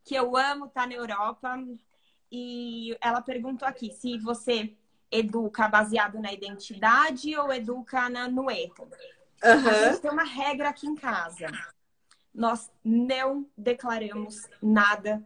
[0.03, 1.57] que eu amo, tá na Europa.
[2.31, 4.75] E ela perguntou aqui se você
[5.11, 8.89] educa baseado na identidade ou educa na, no erro.
[9.43, 9.69] Uhum.
[9.69, 11.47] A gente tem uma regra aqui em casa.
[12.33, 15.23] Nós não declaramos nada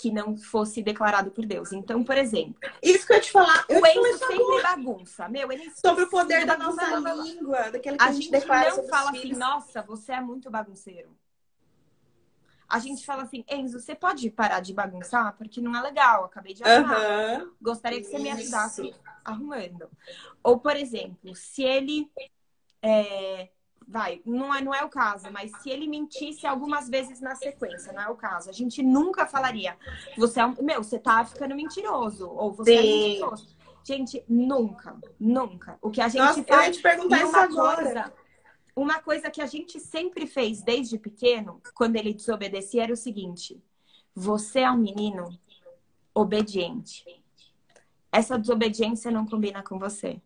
[0.00, 1.72] que não fosse declarado por Deus.
[1.72, 2.54] Então, por exemplo.
[2.82, 3.66] Isso que eu ia te falar.
[3.68, 5.28] O Enzo sempre bagunça.
[5.28, 8.88] Meu, ele Sobre o poder da nossa língua, daquele que a, a gente, gente não
[8.88, 11.14] fala assim, nossa, você é muito bagunceiro.
[12.66, 15.36] A gente fala assim, Enzo, você pode parar de bagunçar?
[15.36, 17.40] Porque não é legal, acabei de arrumar.
[17.40, 17.52] Uhum.
[17.60, 19.90] Gostaria que você me ajudasse arrumando.
[20.42, 22.10] Ou, por exemplo, se ele
[22.80, 23.50] é,
[23.90, 27.92] vai, não é, não é o caso, mas se ele mentisse algumas vezes na sequência,
[27.92, 28.48] não é o caso.
[28.48, 29.76] A gente nunca falaria,
[30.16, 32.88] você é um, meu, você tá ficando mentiroso, ou você é Sim.
[32.88, 33.56] é mentiroso.
[33.82, 35.76] Gente, nunca, nunca.
[35.82, 36.60] O que a gente Nossa, faz.
[36.60, 37.82] Eu ia te perguntar isso agora.
[37.82, 38.12] Coisa,
[38.76, 43.60] uma coisa que a gente sempre fez desde pequeno, quando ele desobedecia, era o seguinte:
[44.14, 45.36] você é um menino
[46.14, 47.04] obediente.
[48.12, 50.20] Essa desobediência não combina com você.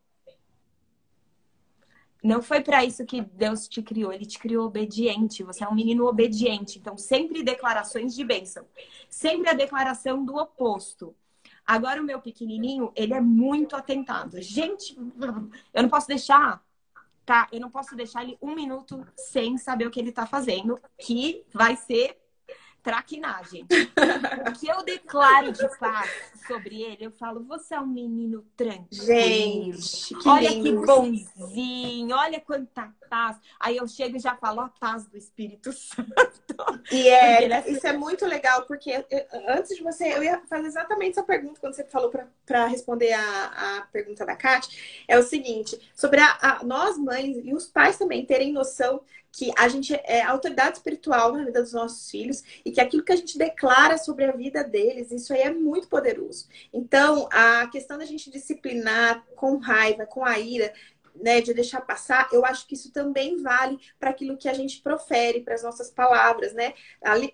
[2.24, 5.44] Não foi para isso que Deus te criou, ele te criou obediente.
[5.44, 6.78] Você é um menino obediente.
[6.78, 8.66] Então, sempre declarações de bênção.
[9.10, 11.14] Sempre a declaração do oposto.
[11.66, 14.40] Agora, o meu pequenininho, ele é muito atentado.
[14.40, 14.96] Gente,
[15.74, 16.64] eu não posso deixar.
[17.26, 17.46] tá?
[17.52, 21.44] Eu não posso deixar ele um minuto sem saber o que ele tá fazendo, que
[21.52, 22.18] vai ser
[22.84, 23.66] traquinagem.
[24.46, 26.10] o que eu declaro de paz
[26.46, 29.06] sobre ele, eu falo, você é um menino tranquilo.
[29.06, 30.80] Gente, que olha lindo.
[30.80, 33.38] que bonzinho, olha quanta paz.
[33.58, 36.12] Aí eu chego e já falo a paz do Espírito Santo.
[36.92, 40.66] E é, é, isso é muito legal, porque eu, antes de você, eu ia fazer
[40.66, 42.12] exatamente essa pergunta quando você falou
[42.44, 44.78] para responder a, a pergunta da Kátia.
[45.08, 49.00] É o seguinte, sobre a, a, nós mães e os pais também terem noção
[49.34, 53.12] que a gente é autoridade espiritual na vida dos nossos filhos e que aquilo que
[53.12, 56.46] a gente declara sobre a vida deles, isso aí é muito poderoso.
[56.72, 60.72] Então, a questão da gente disciplinar com raiva, com a ira,
[61.16, 64.80] né, de deixar passar, eu acho que isso também vale para aquilo que a gente
[64.80, 66.74] profere, para as nossas palavras, né?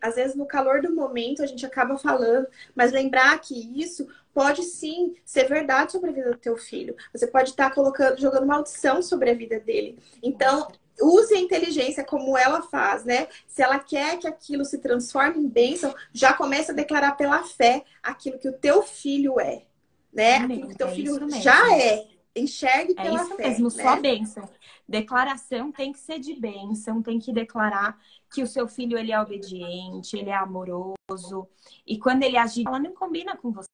[0.00, 4.62] Às vezes, no calor do momento, a gente acaba falando, mas lembrar que isso pode
[4.62, 6.96] sim ser verdade sobre a vida do teu filho.
[7.12, 9.98] Você pode estar tá colocando, jogando maldição sobre a vida dele.
[10.22, 10.68] Então,
[11.00, 13.28] use a inteligência como ela faz, né?
[13.46, 17.84] Se ela quer que aquilo se transforme em bênção, já começa a declarar pela fé
[18.02, 19.64] aquilo que o teu filho é,
[20.12, 20.36] né?
[20.36, 22.08] Aquilo que o teu é filho já é.
[22.34, 23.48] Enxergue é pela isso fé.
[23.48, 23.82] mesmo, né?
[23.82, 24.48] só bênção.
[24.88, 27.98] Declaração tem que ser de bênção, tem que declarar
[28.32, 31.48] que o seu filho ele é obediente, ele é amoroso.
[31.86, 33.68] E quando ele agir, ela não combina com você.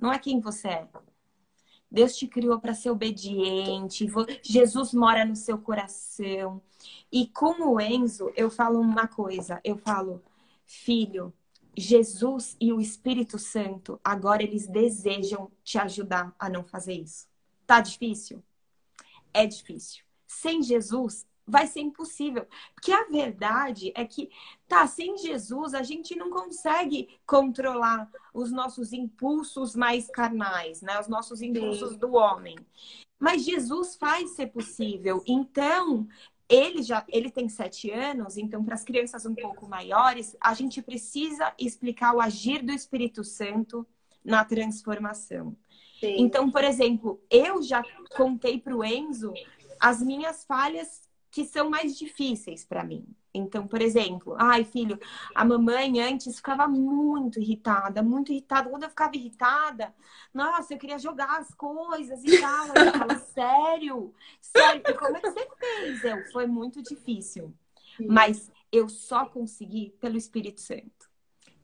[0.00, 0.88] Não é quem você é.
[1.90, 4.08] Deus te criou para ser obediente.
[4.42, 6.62] Jesus mora no seu coração.
[7.10, 9.60] E com o Enzo, eu falo uma coisa.
[9.64, 10.22] Eu falo,
[10.64, 11.32] filho,
[11.76, 17.26] Jesus e o Espírito Santo, agora eles desejam te ajudar a não fazer isso.
[17.66, 18.42] Tá difícil?
[19.32, 20.04] É difícil.
[20.26, 22.46] Sem Jesus, vai ser impossível.
[22.74, 24.30] Porque a verdade é que,
[24.68, 30.98] tá, sem Jesus, a gente não consegue controlar os nossos impulsos mais carnais, né?
[31.00, 31.98] Os nossos impulsos Sim.
[31.98, 32.56] do homem.
[33.18, 35.22] Mas Jesus faz ser possível.
[35.26, 36.08] Então,
[36.48, 40.82] ele já ele tem sete anos, então para as crianças um pouco maiores, a gente
[40.82, 43.86] precisa explicar o agir do Espírito Santo
[44.24, 45.56] na transformação.
[46.00, 46.16] Sim.
[46.18, 47.82] Então, por exemplo, eu já
[48.16, 49.32] contei para o Enzo
[49.78, 53.06] as minhas falhas que são mais difíceis para mim.
[53.32, 54.98] Então, por exemplo, ai, filho,
[55.34, 58.68] a mamãe antes ficava muito irritada, muito irritada.
[58.68, 59.94] Quando eu ficava irritada,
[60.34, 62.66] nossa, eu queria jogar as coisas e tal.
[62.68, 64.14] Eu falo, sério?
[64.40, 64.98] Sério?
[64.98, 66.04] Como é que você fez?
[66.04, 67.54] Eu, foi muito difícil.
[68.00, 70.99] Mas eu só consegui pelo Espírito Santo.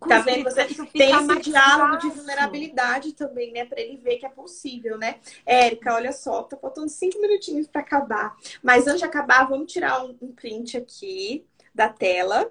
[0.01, 0.45] Tá vendo?
[0.45, 3.65] Você tem esse diálogo de vulnerabilidade também, né?
[3.65, 5.21] Para ele ver que é possível, né?
[5.45, 8.37] Érica, olha só, tá faltando cinco minutinhos para acabar.
[8.63, 12.51] Mas antes de acabar, vamos tirar um, um print aqui da tela.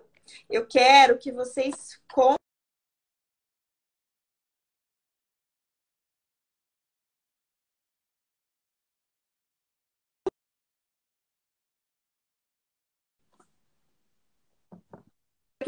[0.49, 1.99] Eu quero que vocês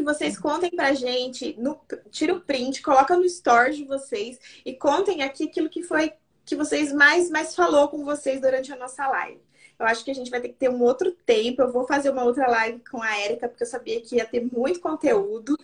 [0.08, 1.78] vocês contem pra gente, no,
[2.10, 6.14] tira o print, coloca no story de vocês e contem aqui aquilo que foi
[6.46, 9.47] que vocês mais, mais falou com vocês durante a nossa live.
[9.78, 11.62] Eu acho que a gente vai ter que ter um outro tempo.
[11.62, 14.44] Eu vou fazer uma outra live com a Erika, porque eu sabia que ia ter
[14.52, 15.56] muito conteúdo.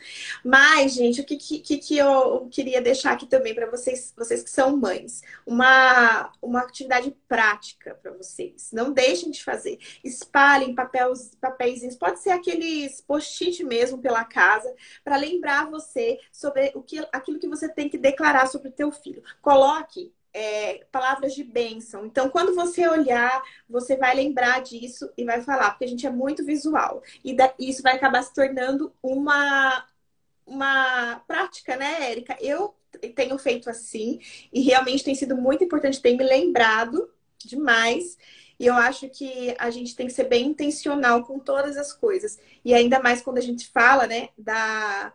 [0.44, 4.50] Mas, gente, o que, que, que eu queria deixar aqui também para vocês, vocês que
[4.50, 5.22] são mães?
[5.46, 8.70] Uma, uma atividade prática para vocês.
[8.72, 9.78] Não deixem de fazer.
[10.04, 16.82] Espalhem papéis, papéis, pode ser aqueles post-it mesmo pela casa, para lembrar você sobre o
[16.82, 19.22] que, aquilo que você tem que declarar sobre o teu filho.
[19.42, 22.04] Coloque é, palavras de bênção.
[22.04, 26.10] Então, quando você olhar, você vai lembrar disso e vai falar, porque a gente é
[26.10, 27.02] muito visual.
[27.24, 29.86] E isso vai acabar se tornando uma,
[30.44, 32.36] uma prática, né, Érica?
[32.40, 32.74] Eu
[33.14, 34.20] tenho feito assim
[34.52, 37.08] e realmente tem sido muito importante, ter me lembrado
[37.38, 38.18] demais.
[38.58, 42.38] E eu acho que a gente tem que ser bem intencional com todas as coisas.
[42.64, 45.12] E ainda mais quando a gente fala, né, da,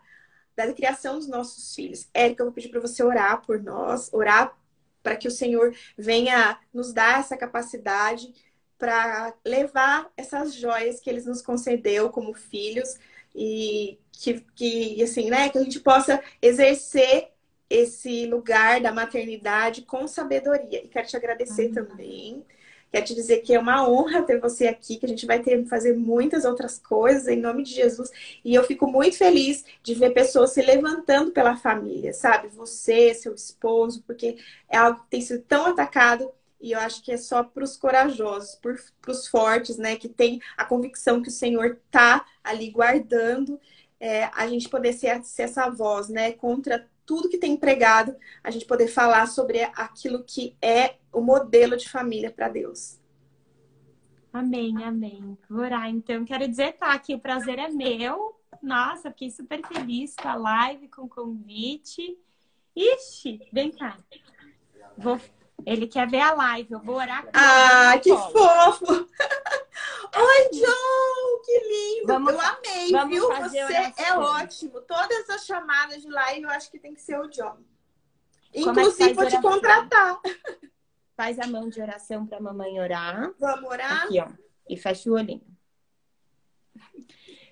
[0.56, 2.08] da criação dos nossos filhos.
[2.14, 4.59] Érica, eu vou pedir para você orar por nós, orar
[5.02, 8.34] para que o Senhor venha nos dar essa capacidade
[8.78, 12.98] para levar essas joias que Ele nos concedeu como filhos
[13.36, 17.30] e que, que assim, né, que a gente possa exercer
[17.70, 20.84] esse lugar da maternidade com sabedoria.
[20.84, 21.74] E quero te agradecer Amém.
[21.74, 22.46] também
[22.92, 25.66] Quero te dizer que é uma honra ter você aqui, que a gente vai ter
[25.66, 28.12] fazer muitas outras coisas em nome de Jesus.
[28.44, 32.48] E eu fico muito feliz de ver pessoas se levantando pela família, sabe?
[32.50, 34.38] Você, seu esposo, porque
[34.68, 36.32] é algo que tem sido tão atacado
[36.62, 39.96] e eu acho que é só para os corajosos, para os fortes, né?
[39.96, 43.60] Que tem a convicção que o Senhor tá ali guardando,
[44.00, 46.34] é, a gente poder ser, ser essa voz, né?
[46.34, 51.76] Contra tudo que tem pregado, a gente poder falar sobre aquilo que é o modelo
[51.78, 53.00] de família para Deus.
[54.32, 55.38] Amém, amém.
[55.50, 56.24] Vou orar, então.
[56.24, 58.40] Quero dizer, tá, que o prazer é meu.
[58.62, 62.18] Nossa, fiquei super feliz com a live, com o convite.
[62.76, 63.98] Ixi, vem cá.
[64.98, 65.20] Vou...
[65.66, 67.28] Ele quer ver a live, eu vou orar.
[67.34, 68.86] Ah, que fofo!
[70.16, 71.42] Oi, John!
[71.46, 72.08] Que lindo!
[72.08, 73.28] Vamos, eu amei, viu?
[73.28, 74.82] Você é ótimo.
[74.82, 77.58] Todas as chamadas de live eu acho que tem que ser o John.
[78.54, 80.20] É Inclusive, é vou te contratar.
[81.20, 83.34] Faz a mão de oração para a mamãe orar.
[83.38, 84.06] Vamos orar?
[84.06, 84.30] Aqui, ó.
[84.70, 85.42] E fecha o olhinho.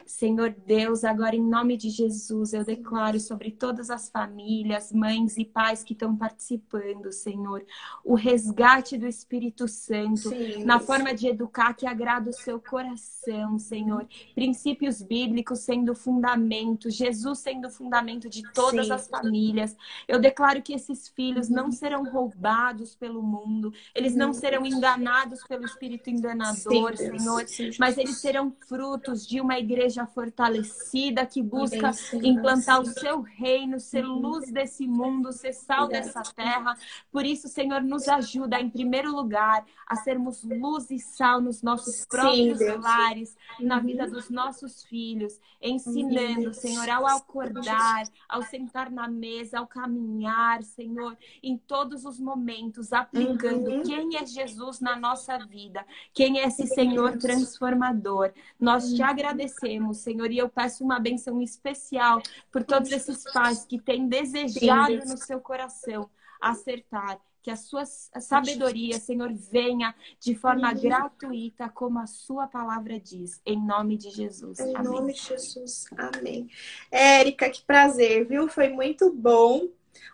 [0.08, 5.44] Senhor Deus, agora em nome de Jesus, eu declaro sobre todas as famílias, mães e
[5.44, 7.66] pais que estão participando, Senhor,
[8.06, 13.60] o resgate do Espírito Santo Sim, na forma de educar que agrada o seu coração,
[13.60, 14.08] Senhor.
[14.34, 18.94] Princípios bíblicos sendo fundamento, Jesus sendo fundamento de todas Sim.
[18.94, 19.76] as famílias.
[20.08, 25.66] Eu declaro que esses filhos não serão roubados pelo mundo, eles não serão enganados pelo
[25.66, 27.46] espírito enganador, Sim, Senhor,
[27.78, 31.92] mas eles serão frutos de uma igreja igreja fortalecida que busca
[32.22, 36.76] implantar o seu reino, ser luz desse mundo, ser sal dessa terra.
[37.12, 42.06] Por isso, Senhor, nos ajuda em primeiro lugar a sermos luz e sal nos nossos
[42.06, 44.12] próprios Sim, lares, na vida uhum.
[44.12, 51.58] dos nossos filhos, ensinando, Senhor, ao acordar, ao sentar na mesa, ao caminhar, Senhor, em
[51.58, 53.84] todos os momentos, aplicando uhum.
[53.84, 58.32] quem é Jesus na nossa vida, quem é esse Senhor transformador.
[58.60, 62.22] Nós te agradecemos Senhor, e eu peço uma benção especial
[62.52, 66.10] por todos esses pais que têm desejado no seu coração
[66.42, 67.20] acertar.
[67.42, 73.58] Que a sua sabedoria, Senhor, venha de forma gratuita, como a sua palavra diz, em
[73.66, 74.60] nome de Jesus.
[74.60, 74.92] Em Amém.
[74.92, 75.86] nome de Jesus.
[75.96, 76.50] Amém.
[76.92, 78.50] Érica, que prazer, viu?
[78.50, 79.70] Foi muito bom.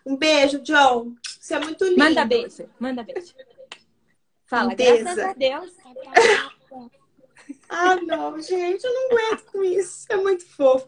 [0.05, 1.15] Um beijo, John.
[1.39, 1.97] Você é muito lindo.
[1.97, 3.33] Manda beijo, manda beijo.
[4.45, 5.15] Fala, Lindeza.
[5.15, 5.73] graças a Deus.
[7.69, 10.05] Ah, não, gente, eu não aguento com isso.
[10.09, 10.85] É muito fofo.